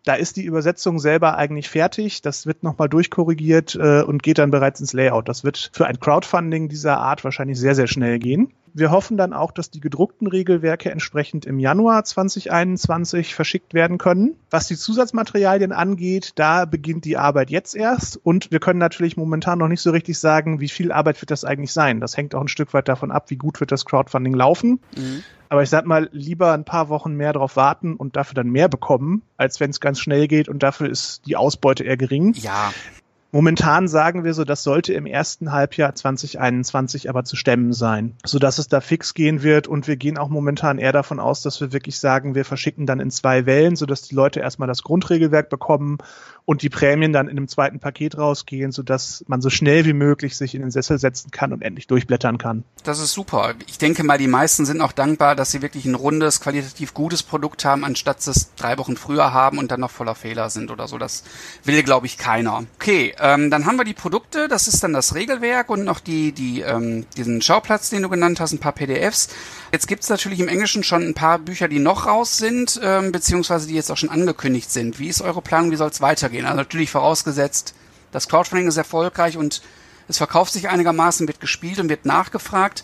Da 0.04 0.16
ist 0.16 0.36
die 0.36 0.46
Übersetzung 0.46 0.98
selber 0.98 1.38
eigentlich 1.38 1.70
fertig. 1.70 2.24
Das 2.24 2.48
wird 2.48 2.64
nochmal 2.64 2.90
durchkorrigiert 2.90 3.76
äh, 3.76 4.02
und 4.02 4.24
geht 4.24 4.40
dann 4.40 4.50
bereits 4.50 4.80
ins 4.80 4.94
Layout. 4.94 5.30
Das 5.30 5.44
wird 5.44 5.70
für 5.74 5.86
ein 5.86 6.00
Crowdfunding 6.00 6.70
dieser 6.70 6.98
Art 6.98 7.24
wahrscheinlich 7.24 7.60
sehr, 7.60 7.76
sehr 7.76 7.88
schnell 7.88 8.18
gehen. 8.18 8.52
Wir 8.74 8.92
hoffen 8.92 9.18
dann 9.18 9.34
auch, 9.34 9.52
dass 9.52 9.70
die 9.70 9.80
gedruckten 9.80 10.28
Regelwerke 10.28 10.92
entsprechend 10.92 11.46
im 11.46 11.60
Januar 11.60 12.04
2021 12.04 13.36
verschickt 13.36 13.74
werden 13.74 13.98
können. 13.98 14.36
Was 14.50 14.68
die 14.68 14.78
Zusatzmaterialien 14.78 15.72
angeht, 15.72 16.34
da 16.36 16.66
beginnt 16.66 17.06
die 17.06 17.18
Arbeit 17.18 17.50
jetzt 17.50 17.76
erst 17.76 18.18
und 18.24 18.52
wir 18.52 18.60
können 18.60 18.80
natürlich 18.80 19.18
momentan 19.18 19.60
noch 19.60 19.68
nicht 19.68 19.82
so 19.82 19.92
richtig 19.92 20.20
sagen, 20.20 20.60
wie 20.60 20.70
viel 20.70 20.92
Arbeit 20.92 21.22
wird 21.22 21.32
das 21.32 21.44
eigentlich 21.44 21.74
sein. 21.74 22.00
Das 22.00 22.18
hängt 22.18 22.36
auch 22.36 22.42
ein 22.42 22.48
Stück 22.48 22.74
weit 22.74 22.88
davon 22.88 23.12
ab, 23.12 23.30
wie 23.30 23.38
gut 23.38 23.60
wird 23.60 23.72
das 23.72 23.86
Crowdfunding 23.86 24.34
laufen. 24.34 24.80
Mhm. 24.96 25.24
Aber 25.50 25.64
ich 25.64 25.70
sag 25.70 25.86
mal, 25.86 26.08
lieber 26.14 26.54
ein 26.54 26.64
paar 26.64 26.88
Wochen 26.88 27.14
mehr 27.16 27.34
darauf 27.34 27.58
warten 27.58 27.98
und 27.98 28.16
dafür 28.16 28.36
dann 28.36 28.50
mehr 28.50 28.70
bekommen, 28.70 29.24
als 29.36 29.60
wenn 29.60 29.70
es 29.70 29.82
ganz 29.82 30.00
schnell 30.00 30.30
geht 30.30 30.48
und 30.48 30.64
dafür 30.64 30.90
ist 30.90 31.26
die 31.26 31.36
Ausbeute 31.36 31.84
eher 31.84 31.98
gering. 31.98 32.34
Ja. 32.36 32.72
Momentan 33.34 33.88
sagen 33.88 34.26
wir 34.26 34.34
so, 34.34 34.44
das 34.44 34.62
sollte 34.62 34.94
im 34.94 35.06
ersten 35.06 35.54
Halbjahr 35.54 35.96
2021 35.96 37.10
aber 37.10 37.24
zu 37.24 37.38
stemmen 37.38 37.72
sein, 37.72 38.18
so 38.26 38.40
dass 38.40 38.58
es 38.58 38.68
da 38.68 38.82
fix 38.82 39.14
gehen 39.14 39.42
wird 39.42 39.68
und 39.68 39.88
wir 39.88 39.96
gehen 39.96 40.18
auch 40.18 40.28
momentan 40.28 40.78
eher 40.78 40.92
davon 40.92 41.22
aus, 41.22 41.42
dass 41.42 41.62
wir 41.62 41.72
wirklich 41.72 41.98
sagen, 41.98 42.36
wir 42.36 42.44
verschicken 42.44 42.86
dann 42.86 43.00
in 43.00 43.10
zwei 43.10 43.46
Wellen, 43.46 43.78
so 43.78 43.86
dass 43.86 44.02
die 44.02 44.16
Leute 44.16 44.42
erstmal 44.42 44.68
das 44.68 44.84
Grundregelwerk 44.84 45.50
bekommen 45.50 46.00
und 46.44 46.62
die 46.62 46.70
Prämien 46.70 47.14
dann 47.14 47.30
in 47.30 47.38
einem 47.38 47.48
zweiten 47.48 47.80
Paket 47.80 48.18
rausgehen, 48.18 48.74
so 48.74 48.84
dass 48.84 49.24
man 49.28 49.42
so 49.42 49.50
schnell 49.50 49.86
wie 49.86 49.94
möglich 49.94 50.36
sich 50.36 50.54
in 50.54 50.62
den 50.62 50.72
Sessel 50.72 51.00
setzen 51.00 51.32
kann 51.32 51.54
und 51.54 51.62
endlich 51.62 51.88
durchblättern 51.88 52.38
kann. 52.38 52.66
Das 52.84 53.00
ist 53.00 53.14
super. 53.14 53.54
Ich 53.68 53.78
denke 53.78 54.04
mal, 54.04 54.18
die 54.18 54.28
meisten 54.28 54.66
sind 54.66 54.82
auch 54.82 54.92
dankbar, 54.92 55.36
dass 55.36 55.52
sie 55.52 55.62
wirklich 55.62 55.86
ein 55.86 55.96
rundes, 55.96 56.42
qualitativ 56.42 56.94
gutes 56.94 57.24
Produkt 57.24 57.64
haben, 57.64 57.86
anstatt 57.86 58.28
es 58.28 58.54
drei 58.56 58.78
Wochen 58.78 58.98
früher 58.98 59.32
haben 59.34 59.58
und 59.58 59.72
dann 59.72 59.80
noch 59.80 59.92
voller 59.92 60.16
Fehler 60.16 60.50
sind 60.50 60.72
oder 60.72 60.90
so. 60.90 60.98
Das 60.98 61.24
will, 61.64 61.84
glaube 61.84 62.08
ich, 62.08 62.18
keiner. 62.18 62.64
Okay, 62.76 63.14
ähm, 63.22 63.52
dann 63.52 63.66
haben 63.66 63.78
wir 63.78 63.84
die 63.84 63.94
Produkte, 63.94 64.48
das 64.48 64.68
ist 64.68 64.84
dann 64.84 64.94
das 64.94 65.14
Regelwerk 65.14 65.70
und 65.70 65.84
noch 65.84 66.00
die, 66.00 66.32
die, 66.32 66.62
ähm, 66.62 67.06
diesen 67.16 67.42
Schauplatz, 67.42 67.90
den 67.90 68.02
du 68.02 68.10
genannt 68.10 68.40
hast, 68.40 68.52
ein 68.52 68.60
paar 68.60 68.72
PDFs. 68.72 69.30
Jetzt 69.72 69.88
gibt's 69.88 70.10
natürlich 70.10 70.40
im 70.40 70.48
Englischen 70.48 70.84
schon 70.84 71.04
ein 71.04 71.14
paar 71.14 71.38
Bücher, 71.38 71.68
die 71.68 71.80
noch 71.80 72.08
raus 72.08 72.38
sind, 72.38 72.80
ähm, 72.84 73.12
beziehungsweise 73.12 73.68
die 73.68 73.76
jetzt 73.76 73.92
auch 73.92 73.98
schon 73.98 74.10
angekündigt 74.10 74.72
sind. 74.72 74.98
Wie 74.98 75.08
ist 75.08 75.22
eure 75.22 75.42
Planung, 75.42 75.72
wie 75.72 75.76
soll's 75.76 76.02
weitergehen? 76.02 76.46
Also 76.46 76.58
natürlich 76.58 76.90
vorausgesetzt, 76.90 77.76
das 78.12 78.28
Crowdfunding 78.28 78.68
ist 78.68 78.78
erfolgreich 78.78 79.38
und 79.38 79.62
es 80.08 80.18
verkauft 80.18 80.52
sich 80.52 80.68
einigermaßen, 80.68 81.28
wird 81.28 81.40
gespielt 81.40 81.80
und 81.80 81.90
wird 81.90 82.06
nachgefragt. 82.06 82.84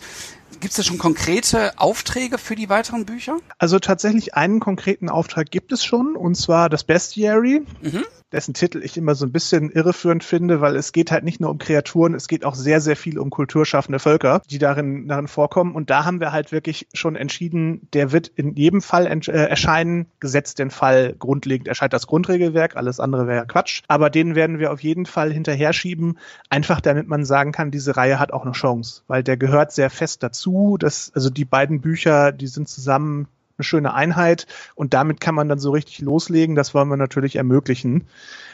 Gibt 0.60 0.70
es 0.70 0.76
da 0.76 0.82
schon 0.82 0.98
konkrete 0.98 1.78
Aufträge 1.78 2.38
für 2.38 2.54
die 2.54 2.68
weiteren 2.68 3.04
Bücher? 3.04 3.36
Also 3.58 3.78
tatsächlich 3.80 4.34
einen 4.34 4.60
konkreten 4.60 5.08
Auftrag 5.08 5.50
gibt 5.50 5.72
es 5.72 5.84
schon, 5.84 6.16
und 6.16 6.36
zwar 6.36 6.68
das 6.68 6.84
Bestiary. 6.84 7.62
Mhm 7.82 8.04
dessen 8.32 8.54
Titel 8.54 8.82
ich 8.82 8.96
immer 8.96 9.14
so 9.14 9.26
ein 9.26 9.32
bisschen 9.32 9.70
irreführend 9.70 10.24
finde, 10.24 10.60
weil 10.60 10.76
es 10.76 10.92
geht 10.92 11.10
halt 11.10 11.24
nicht 11.24 11.40
nur 11.40 11.50
um 11.50 11.58
Kreaturen, 11.58 12.14
es 12.14 12.28
geht 12.28 12.44
auch 12.44 12.54
sehr, 12.54 12.80
sehr 12.80 12.96
viel 12.96 13.18
um 13.18 13.30
kulturschaffende 13.30 13.98
Völker, 13.98 14.42
die 14.50 14.58
darin, 14.58 15.08
darin 15.08 15.28
vorkommen. 15.28 15.74
Und 15.74 15.90
da 15.90 16.04
haben 16.04 16.20
wir 16.20 16.32
halt 16.32 16.52
wirklich 16.52 16.88
schon 16.92 17.16
entschieden, 17.16 17.88
der 17.92 18.12
wird 18.12 18.28
in 18.28 18.54
jedem 18.54 18.82
Fall 18.82 19.06
äh, 19.06 19.30
erscheinen, 19.30 20.06
gesetzt 20.20 20.58
den 20.58 20.70
Fall 20.70 21.14
grundlegend 21.18 21.68
erscheint 21.68 21.92
das 21.92 22.06
Grundregelwerk, 22.06 22.76
alles 22.76 23.00
andere 23.00 23.26
wäre 23.26 23.46
Quatsch. 23.46 23.82
Aber 23.88 24.10
den 24.10 24.34
werden 24.34 24.58
wir 24.58 24.72
auf 24.72 24.82
jeden 24.82 25.06
Fall 25.06 25.32
hinterher 25.32 25.72
schieben, 25.72 26.18
einfach 26.50 26.80
damit 26.80 27.08
man 27.08 27.24
sagen 27.24 27.52
kann, 27.52 27.70
diese 27.70 27.96
Reihe 27.96 28.18
hat 28.18 28.32
auch 28.32 28.44
eine 28.44 28.52
Chance, 28.52 29.02
weil 29.06 29.22
der 29.22 29.36
gehört 29.36 29.72
sehr 29.72 29.90
fest 29.90 30.22
dazu. 30.22 30.76
dass 30.78 31.12
also 31.14 31.30
die 31.30 31.44
beiden 31.44 31.80
Bücher, 31.80 32.32
die 32.32 32.46
sind 32.46 32.68
zusammen 32.68 33.28
eine 33.58 33.64
schöne 33.64 33.92
Einheit 33.92 34.46
und 34.74 34.94
damit 34.94 35.20
kann 35.20 35.34
man 35.34 35.48
dann 35.48 35.58
so 35.58 35.70
richtig 35.72 36.00
loslegen. 36.00 36.54
Das 36.54 36.74
wollen 36.74 36.88
wir 36.88 36.96
natürlich 36.96 37.36
ermöglichen. 37.36 38.06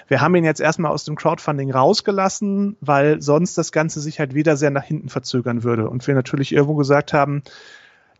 Wir 0.08 0.20
haben 0.20 0.34
ihn 0.34 0.44
jetzt 0.44 0.60
erstmal 0.60 0.92
aus 0.92 1.04
dem 1.04 1.16
Crowdfunding 1.16 1.70
rausgelassen, 1.70 2.76
weil 2.80 3.22
sonst 3.22 3.56
das 3.56 3.72
Ganze 3.72 4.00
sich 4.00 4.18
halt 4.18 4.34
wieder 4.34 4.56
sehr 4.56 4.70
nach 4.70 4.84
hinten 4.84 5.08
verzögern 5.08 5.62
würde. 5.62 5.88
Und 5.88 6.06
wir 6.06 6.14
natürlich 6.14 6.52
irgendwo 6.52 6.74
gesagt 6.74 7.12
haben, 7.12 7.42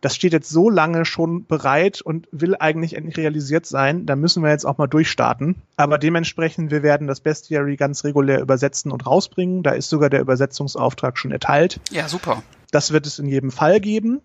das 0.05 0.15
steht 0.15 0.35
jetzt 0.35 0.51
so 0.51 0.69
lange 0.69 1.07
schon 1.07 1.47
bereit 1.47 2.03
und 2.03 2.29
will 2.31 2.57
eigentlich 2.59 2.95
endlich 2.95 3.17
realisiert 3.17 3.65
sein, 3.65 4.05
da 4.05 4.17
müssen 4.17 4.43
wir 4.43 4.51
jetzt 4.51 4.67
auch 4.67 4.77
mal 4.77 4.87
durchstarten. 4.87 5.63
Aber 5.77 5.97
dementsprechend, 5.97 6.71
wir 6.71 6.83
werden 6.83 7.07
das 7.07 7.21
Bestiary 7.21 7.77
ganz 7.77 8.05
regulär 8.05 8.43
übersetzen 8.43 8.93
und 8.93 9.07
rausbringen. 9.07 9.63
Da 9.63 9.71
ist 9.71 9.89
sogar 9.89 10.11
der 10.11 10.21
Übersetzungsauftrag 10.21 11.17
schon 11.17 11.33
erteilt. 11.33 11.81
Ja, 11.91 12.07
super. 12.07 12.43
Das 12.71 12.93
wird 12.93 13.07
es 13.07 13.19
in 13.19 13.25
jedem 13.25 13.51
Fall 13.51 13.81
geben. 13.81 14.21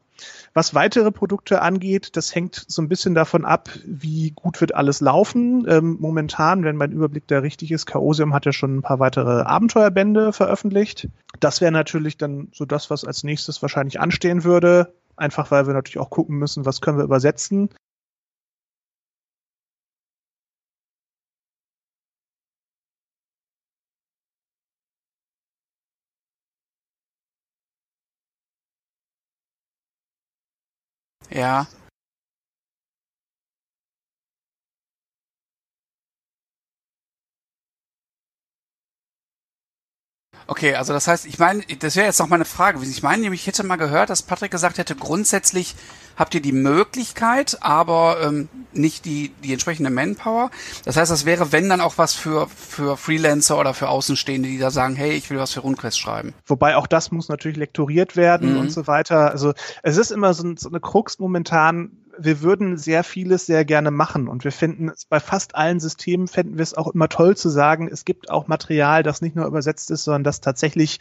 Was 0.54 0.74
weitere 0.74 1.12
Produkte 1.12 1.62
angeht, 1.62 2.18
das 2.18 2.36
hängt 2.36 2.66
so 2.68 2.82
ein 2.82 2.90
bisschen 2.90 3.16
davon 3.16 3.46
ab, 3.46 3.70
wie 3.86 4.32
gut 4.32 4.60
wird 4.60 4.76
alles 4.76 5.00
laufen. 5.00 5.66
Ähm, 5.70 5.96
momentan, 6.02 6.66
wenn 6.66 6.76
mein 6.76 6.92
Überblick 6.92 7.26
da 7.28 7.40
richtig 7.40 7.72
ist, 7.72 7.86
Chaosium 7.86 8.34
hat 8.34 8.46
ja 8.46 8.52
schon 8.52 8.80
ein 8.80 8.82
paar 8.82 9.00
weitere 9.00 9.44
Abenteuerbände 9.44 10.34
veröffentlicht. 10.34 11.08
Das 11.40 11.62
wäre 11.62 11.72
natürlich 11.72 12.18
dann 12.18 12.50
so 12.52 12.66
das, 12.66 12.90
was 12.90 13.06
als 13.06 13.24
nächstes 13.24 13.62
wahrscheinlich 13.62 14.02
anstehen 14.02 14.44
würde. 14.44 14.92
Einfach 15.20 15.52
weil 15.52 15.68
wir 15.68 15.74
natürlich 15.74 16.00
auch 16.00 16.10
gucken 16.10 16.38
müssen, 16.38 16.66
was 16.66 16.80
können 16.80 16.98
wir 16.98 17.04
übersetzen. 17.04 17.70
Ja. 31.32 31.68
Okay, 40.50 40.74
also 40.74 40.94
das 40.94 41.08
heißt, 41.08 41.28
ich 41.28 41.38
meine, 41.38 41.62
das 41.78 41.96
wäre 41.96 42.08
jetzt 42.08 42.18
noch 42.18 42.28
mal 42.28 42.38
eine 42.38 42.46
Frage. 42.46 42.84
Ich 42.84 43.04
meine 43.04 43.22
nämlich, 43.22 43.42
ich 43.42 43.48
hätte 43.48 43.64
mal 43.64 43.76
gehört, 43.76 44.10
dass 44.10 44.24
Patrick 44.24 44.50
gesagt 44.50 44.80
hätte, 44.80 44.96
grundsätzlich 44.96 45.76
habt 46.18 46.34
ihr 46.34 46.42
die 46.42 46.54
Möglichkeit, 46.54 47.60
aber 47.62 48.18
ähm, 48.24 48.50
nicht 48.74 49.06
die, 49.06 49.32
die 49.44 49.54
entsprechende 49.54 49.92
Manpower. 49.92 50.50
Das 50.86 50.98
heißt, 50.98 51.12
das 51.12 51.26
wäre, 51.26 51.52
wenn 51.52 51.70
dann 51.70 51.82
auch 51.82 52.00
was 52.00 52.16
für, 52.16 52.48
für 52.50 52.98
Freelancer 52.98 53.60
oder 53.60 53.76
für 53.76 53.90
Außenstehende, 53.90 54.50
die 54.50 54.58
da 54.58 54.72
sagen, 54.72 54.96
hey, 54.96 55.12
ich 55.12 55.30
will 55.30 55.38
was 55.38 55.54
für 55.54 55.60
RuneQuest 55.60 56.00
schreiben. 56.00 56.34
Wobei 56.48 56.78
auch 56.78 56.88
das 56.88 57.12
muss 57.12 57.30
natürlich 57.30 57.58
lektoriert 57.58 58.16
werden 58.16 58.54
mhm. 58.54 58.60
und 58.60 58.72
so 58.72 58.88
weiter. 58.88 59.30
Also 59.30 59.54
es 59.84 59.98
ist 59.98 60.10
immer 60.10 60.34
so, 60.34 60.52
so 60.58 60.70
eine 60.70 60.80
Krux 60.80 61.20
momentan, 61.20 61.92
wir 62.20 62.42
würden 62.42 62.78
sehr 62.78 63.04
vieles 63.04 63.46
sehr 63.46 63.66
gerne 63.66 63.92
machen 63.92 64.28
und 64.28 64.44
wir 64.44 64.52
finden 64.52 64.90
es 64.90 65.06
bei 65.06 65.20
fast 65.20 65.56
allen 65.56 65.80
Systemen 65.80 66.28
fänden 66.28 66.58
wir 66.58 66.64
es 66.64 66.74
auch 66.74 66.88
immer 66.88 67.10
toll 67.10 67.38
zu 67.38 67.50
sagen, 67.50 67.90
es 67.92 68.06
gibt 68.06 68.30
auch 68.30 68.48
Material, 68.48 69.04
das 69.04 69.22
nicht 69.22 69.36
nur 69.36 69.46
übersetzt 69.46 69.92
ist, 69.92 70.04
sondern 70.04 70.24
das 70.24 70.42
tatsächlich 70.42 71.00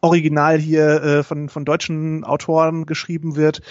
original 0.00 0.58
hier 0.58 1.02
äh, 1.02 1.22
von, 1.22 1.48
von 1.48 1.64
deutschen 1.64 2.24
Autoren 2.24 2.86
geschrieben 2.86 3.36
wird. 3.36 3.62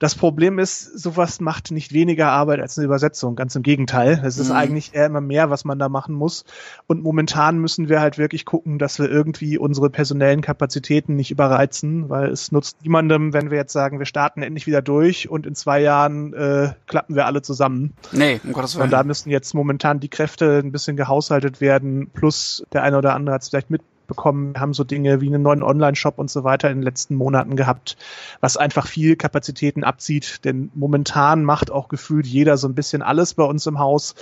Das 0.00 0.14
Problem 0.14 0.58
ist, 0.58 0.98
sowas 0.98 1.40
macht 1.40 1.70
nicht 1.70 1.92
weniger 1.92 2.32
Arbeit 2.32 2.60
als 2.60 2.78
eine 2.78 2.86
Übersetzung. 2.86 3.36
Ganz 3.36 3.54
im 3.54 3.62
Gegenteil. 3.62 4.22
Es 4.24 4.38
ist 4.38 4.48
mhm. 4.48 4.56
eigentlich 4.56 4.94
eher 4.94 5.04
immer 5.04 5.20
mehr, 5.20 5.50
was 5.50 5.66
man 5.66 5.78
da 5.78 5.90
machen 5.90 6.14
muss. 6.14 6.46
Und 6.86 7.02
momentan 7.02 7.58
müssen 7.58 7.90
wir 7.90 8.00
halt 8.00 8.16
wirklich 8.16 8.46
gucken, 8.46 8.78
dass 8.78 8.98
wir 8.98 9.10
irgendwie 9.10 9.58
unsere 9.58 9.90
personellen 9.90 10.40
Kapazitäten 10.40 11.16
nicht 11.16 11.30
überreizen, 11.30 12.08
weil 12.08 12.30
es 12.30 12.50
nutzt 12.50 12.78
niemandem, 12.82 13.34
wenn 13.34 13.50
wir 13.50 13.58
jetzt 13.58 13.74
sagen, 13.74 13.98
wir 13.98 14.06
starten 14.06 14.42
endlich 14.42 14.66
wieder 14.66 14.80
durch 14.80 15.28
und 15.28 15.44
in 15.44 15.54
zwei 15.54 15.82
Jahren 15.82 16.32
äh, 16.32 16.72
klappen 16.86 17.14
wir 17.14 17.26
alle 17.26 17.42
zusammen. 17.42 17.92
Nee, 18.10 18.40
um 18.42 18.54
Gottes 18.54 18.76
Willen. 18.76 18.84
Und 18.84 18.92
da 18.92 19.04
müssen 19.04 19.28
jetzt 19.28 19.52
momentan 19.52 20.00
die 20.00 20.08
Kräfte 20.08 20.60
ein 20.64 20.72
bisschen 20.72 20.96
gehaushaltet 20.96 21.60
werden, 21.60 22.08
plus 22.08 22.64
der 22.72 22.84
eine 22.84 22.96
oder 22.96 23.14
andere 23.14 23.34
hat 23.34 23.42
es 23.42 23.50
vielleicht 23.50 23.68
mit 23.68 23.82
bekommen. 24.10 24.52
Wir 24.54 24.60
haben 24.60 24.74
so 24.74 24.84
Dinge 24.84 25.22
wie 25.22 25.28
einen 25.28 25.42
neuen 25.42 25.62
Online-Shop 25.62 26.18
und 26.18 26.30
so 26.30 26.44
weiter 26.44 26.68
in 26.68 26.78
den 26.78 26.82
letzten 26.82 27.14
Monaten 27.14 27.56
gehabt, 27.56 27.96
was 28.40 28.58
einfach 28.58 28.86
viel 28.86 29.16
Kapazitäten 29.16 29.84
abzieht. 29.84 30.44
Denn 30.44 30.70
momentan 30.74 31.44
macht 31.44 31.70
auch 31.70 31.88
gefühlt 31.88 32.26
jeder 32.26 32.58
so 32.58 32.68
ein 32.68 32.74
bisschen 32.74 33.00
alles 33.00 33.32
bei 33.32 33.44
uns 33.44 33.66
im 33.66 33.78
Haus. 33.78 34.14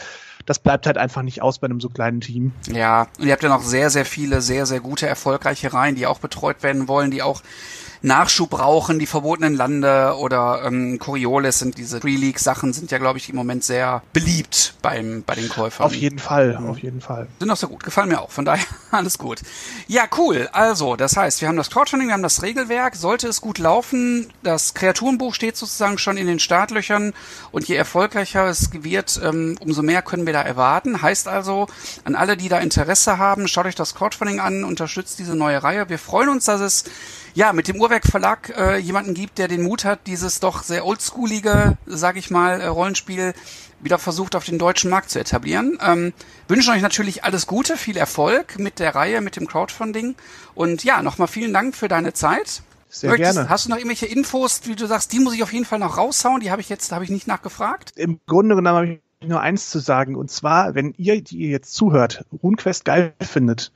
Das 0.47 0.61
bleibt 0.61 0.87
halt 0.87 0.97
einfach 0.97 1.23
nicht 1.23 1.43
aus 1.43 1.59
bei 1.59 1.67
einem 1.67 1.81
so 1.81 1.89
kleinen 1.89 2.21
Team. 2.21 2.53
Ja, 2.73 3.09
und 3.19 3.27
ihr 3.27 3.33
habt 3.33 3.43
ja 3.43 3.49
noch 3.49 3.63
sehr, 3.63 3.91
sehr 3.91 4.05
viele, 4.05 4.41
sehr, 4.41 4.65
sehr 4.65 4.81
gute, 4.81 5.09
erfolgreiche 5.09 5.73
Reihen, 5.73 5.97
die 5.97 6.07
auch 6.07 6.21
betreut 6.21 6.63
werden 6.63 6.87
wollen, 6.87 7.11
die 7.11 7.23
auch 7.23 7.43
Nachschub 8.03 8.51
brauchen, 8.51 8.99
die 8.99 9.07
verbotenen 9.07 9.55
Lande 9.55 10.15
oder 10.19 10.63
ähm, 10.65 10.99
Coriolis 10.99 11.59
sind 11.59 11.79
diese 11.79 12.01
Free 12.01 12.17
League 12.17 12.39
Sachen 12.39 12.73
sind 12.73 12.91
ja 12.91 12.99
glaube 12.99 13.19
ich 13.19 13.29
im 13.29 13.37
Moment 13.37 13.65
sehr 13.65 14.03
beliebt 14.13 14.75
beim 14.83 15.23
bei 15.27 15.35
den 15.35 15.49
Käufern. 15.49 15.87
Auf 15.87 15.95
jeden 15.95 16.19
Fall, 16.19 16.59
mhm. 16.59 16.71
auf 16.71 16.79
jeden 16.79 17.01
Fall. 17.01 17.29
Sind 17.39 17.51
auch 17.51 17.57
sehr 17.57 17.69
gut, 17.69 17.83
gefallen 17.83 18.09
mir 18.09 18.21
auch. 18.21 18.31
Von 18.31 18.45
daher 18.45 18.65
alles 18.91 19.19
gut. 19.19 19.41
Ja, 19.87 20.05
cool. 20.17 20.49
Also, 20.53 20.97
das 20.97 21.17
heißt, 21.17 21.41
wir 21.41 21.49
haben 21.49 21.57
das 21.57 21.71
Crowdfunding, 21.71 22.09
wir 22.09 22.15
haben 22.15 22.23
das 22.23 22.43
Regelwerk, 22.43 22.97
sollte 22.97 23.29
es 23.29 23.41
gut 23.41 23.59
laufen, 23.59 24.33
das 24.43 24.75
Kreaturenbuch 24.75 25.35
steht 25.35 25.57
sozusagen 25.57 25.99
schon 25.99 26.17
in 26.17 26.27
den 26.27 26.39
Startlöchern 26.39 27.13
und 27.53 27.69
je 27.69 27.77
erfolgreicher 27.77 28.47
es 28.47 28.71
wird, 28.73 29.21
ähm, 29.23 29.57
umso 29.61 29.83
mehr 29.83 30.03
können 30.03 30.27
wir 30.27 30.33
da 30.33 30.43
erwarten. 30.43 31.03
Heißt 31.03 31.29
also, 31.29 31.67
an 32.05 32.15
alle, 32.15 32.37
die 32.37 32.49
da 32.49 32.59
Interesse 32.59 33.19
haben, 33.19 33.49
schaut 33.49 33.67
euch 33.67 33.75
das 33.75 33.95
Crowdfunding 33.95 34.41
an, 34.41 34.65
unterstützt 34.65 35.19
diese 35.19 35.35
neue 35.35 35.63
Reihe. 35.63 35.89
Wir 35.89 35.99
freuen 35.99 36.29
uns, 36.29 36.45
dass 36.47 36.61
es 36.61 36.85
ja, 37.39 37.53
mit 37.53 37.69
dem 37.69 37.81
Uhrwerk 37.81 38.05
Verlag 38.05 38.53
äh, 38.59 38.79
jemanden 38.79 39.15
gibt, 39.15 39.39
der 39.39 39.47
den 39.47 39.63
Mut 39.63 39.85
hat, 39.85 40.09
dieses 40.09 40.41
doch 40.41 40.65
sehr 40.65 40.85
oldschoolige, 40.85 41.79
sag 41.87 42.17
ich 42.17 42.33
mal, 42.33 42.61
äh, 42.61 42.67
Rollenspiel 42.67 43.33
wieder 43.79 44.01
versucht 44.01 44.35
auf 44.35 44.45
den 44.45 44.59
deutschen 44.59 44.91
Markt 44.91 45.11
zu 45.11 45.21
etablieren. 45.21 45.79
Ähm, 45.81 46.13
wünschen 46.49 46.75
euch 46.75 46.83
natürlich 46.83 47.23
alles 47.23 47.47
Gute, 47.47 47.77
viel 47.77 47.97
Erfolg 47.97 48.59
mit 48.59 48.81
der 48.81 48.97
Reihe, 48.97 49.21
mit 49.21 49.37
dem 49.37 49.47
Crowdfunding 49.47 50.17
und 50.57 50.83
ja, 50.83 51.01
nochmal 51.01 51.29
vielen 51.29 51.53
Dank 51.53 51.77
für 51.77 51.87
deine 51.87 52.13
Zeit. 52.13 52.63
Sehr 52.89 53.11
Möchtest, 53.11 53.35
gerne. 53.35 53.49
Hast 53.49 53.67
du 53.67 53.71
noch 53.71 53.77
irgendwelche 53.77 54.07
Infos, 54.07 54.63
wie 54.65 54.75
du 54.75 54.87
sagst, 54.87 55.13
die 55.13 55.21
muss 55.21 55.35
ich 55.35 55.45
auf 55.45 55.53
jeden 55.53 55.65
Fall 55.65 55.79
noch 55.79 55.97
raushauen? 55.97 56.41
Die 56.41 56.51
habe 56.51 56.61
ich 56.61 56.69
jetzt, 56.69 56.91
habe 56.91 57.05
ich 57.05 57.11
nicht 57.11 57.29
nachgefragt. 57.29 57.93
Im 57.95 58.19
Grunde 58.27 58.57
genommen 58.57 58.77
habe 58.77 59.01
ich 59.21 59.29
nur 59.29 59.41
eins 59.41 59.71
zu 59.71 59.79
sagen 59.79 60.17
und 60.17 60.29
zwar, 60.29 60.75
wenn 60.75 60.93
ihr, 60.97 61.23
die 61.23 61.37
ihr 61.37 61.51
jetzt 61.51 61.73
zuhört, 61.73 62.25
RuneQuest 62.43 62.85
geil 62.85 63.15
findet 63.21 63.71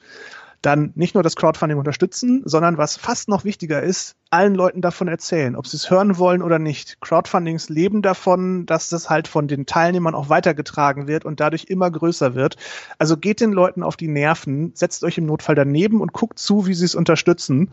dann 0.62 0.92
nicht 0.94 1.14
nur 1.14 1.22
das 1.22 1.36
Crowdfunding 1.36 1.78
unterstützen, 1.78 2.42
sondern 2.44 2.78
was 2.78 2.96
fast 2.96 3.28
noch 3.28 3.44
wichtiger 3.44 3.82
ist, 3.82 4.14
allen 4.30 4.54
Leuten 4.54 4.80
davon 4.80 5.08
erzählen, 5.08 5.56
ob 5.56 5.66
sie 5.66 5.76
es 5.76 5.90
hören 5.90 6.16
wollen 6.18 6.40
oder 6.40 6.58
nicht. 6.58 7.00
Crowdfundings 7.00 7.68
leben 7.68 8.00
davon, 8.00 8.64
dass 8.64 8.88
das 8.88 9.10
halt 9.10 9.28
von 9.28 9.48
den 9.48 9.66
Teilnehmern 9.66 10.14
auch 10.14 10.28
weitergetragen 10.28 11.06
wird 11.06 11.24
und 11.24 11.40
dadurch 11.40 11.64
immer 11.64 11.90
größer 11.90 12.34
wird. 12.34 12.56
Also 12.98 13.16
geht 13.16 13.40
den 13.40 13.52
Leuten 13.52 13.82
auf 13.82 13.96
die 13.96 14.08
Nerven, 14.08 14.70
setzt 14.74 15.04
euch 15.04 15.18
im 15.18 15.26
Notfall 15.26 15.56
daneben 15.56 16.00
und 16.00 16.12
guckt 16.12 16.38
zu, 16.38 16.66
wie 16.66 16.74
sie 16.74 16.84
es 16.84 16.94
unterstützen 16.94 17.70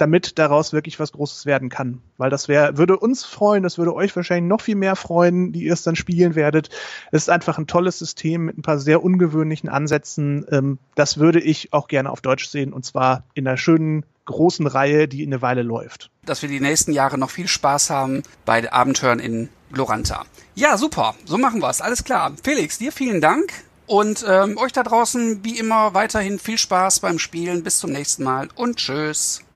damit 0.00 0.38
daraus 0.38 0.72
wirklich 0.72 0.98
was 0.98 1.12
Großes 1.12 1.46
werden 1.46 1.68
kann. 1.68 2.00
Weil 2.16 2.30
das 2.30 2.48
wäre, 2.48 2.78
würde 2.78 2.96
uns 2.96 3.24
freuen, 3.24 3.62
das 3.62 3.78
würde 3.78 3.94
euch 3.94 4.14
wahrscheinlich 4.16 4.48
noch 4.48 4.60
viel 4.60 4.76
mehr 4.76 4.96
freuen, 4.96 5.52
die 5.52 5.64
ihr 5.64 5.72
es 5.72 5.82
dann 5.82 5.96
spielen 5.96 6.34
werdet. 6.34 6.70
Es 7.12 7.22
ist 7.22 7.30
einfach 7.30 7.58
ein 7.58 7.66
tolles 7.66 7.98
System 7.98 8.46
mit 8.46 8.58
ein 8.58 8.62
paar 8.62 8.78
sehr 8.78 9.02
ungewöhnlichen 9.02 9.68
Ansätzen. 9.68 10.46
Ähm, 10.50 10.78
das 10.94 11.18
würde 11.18 11.40
ich 11.40 11.72
auch 11.72 11.88
gerne 11.88 12.10
auf 12.10 12.20
Deutsch 12.20 12.48
sehen 12.48 12.72
und 12.72 12.84
zwar 12.84 13.24
in 13.34 13.46
einer 13.46 13.56
schönen 13.56 14.04
großen 14.26 14.66
Reihe, 14.66 15.08
die 15.08 15.22
in 15.22 15.32
eine 15.32 15.42
Weile 15.42 15.62
läuft. 15.62 16.10
Dass 16.24 16.42
wir 16.42 16.48
die 16.48 16.60
nächsten 16.60 16.92
Jahre 16.92 17.18
noch 17.18 17.30
viel 17.30 17.48
Spaß 17.48 17.90
haben 17.90 18.22
bei 18.44 18.70
Abenteuern 18.72 19.18
in 19.18 19.48
Gloranta. 19.72 20.24
Ja, 20.54 20.76
super. 20.76 21.14
So 21.24 21.36
machen 21.38 21.60
wir 21.60 21.68
es. 21.70 21.80
Alles 21.80 22.04
klar. 22.04 22.32
Felix, 22.42 22.78
dir 22.78 22.92
vielen 22.92 23.20
Dank 23.20 23.52
Und 23.86 24.24
ähm, 24.28 24.56
euch 24.56 24.72
da 24.72 24.84
draußen 24.84 25.44
wie 25.44 25.58
immer 25.58 25.94
weiterhin 25.94 26.38
viel 26.38 26.58
Spaß 26.58 27.00
beim 27.00 27.18
Spielen. 27.18 27.64
Bis 27.64 27.80
zum 27.80 27.90
nächsten 27.90 28.22
Mal 28.22 28.48
und 28.54 28.76
tschüss. 28.76 29.42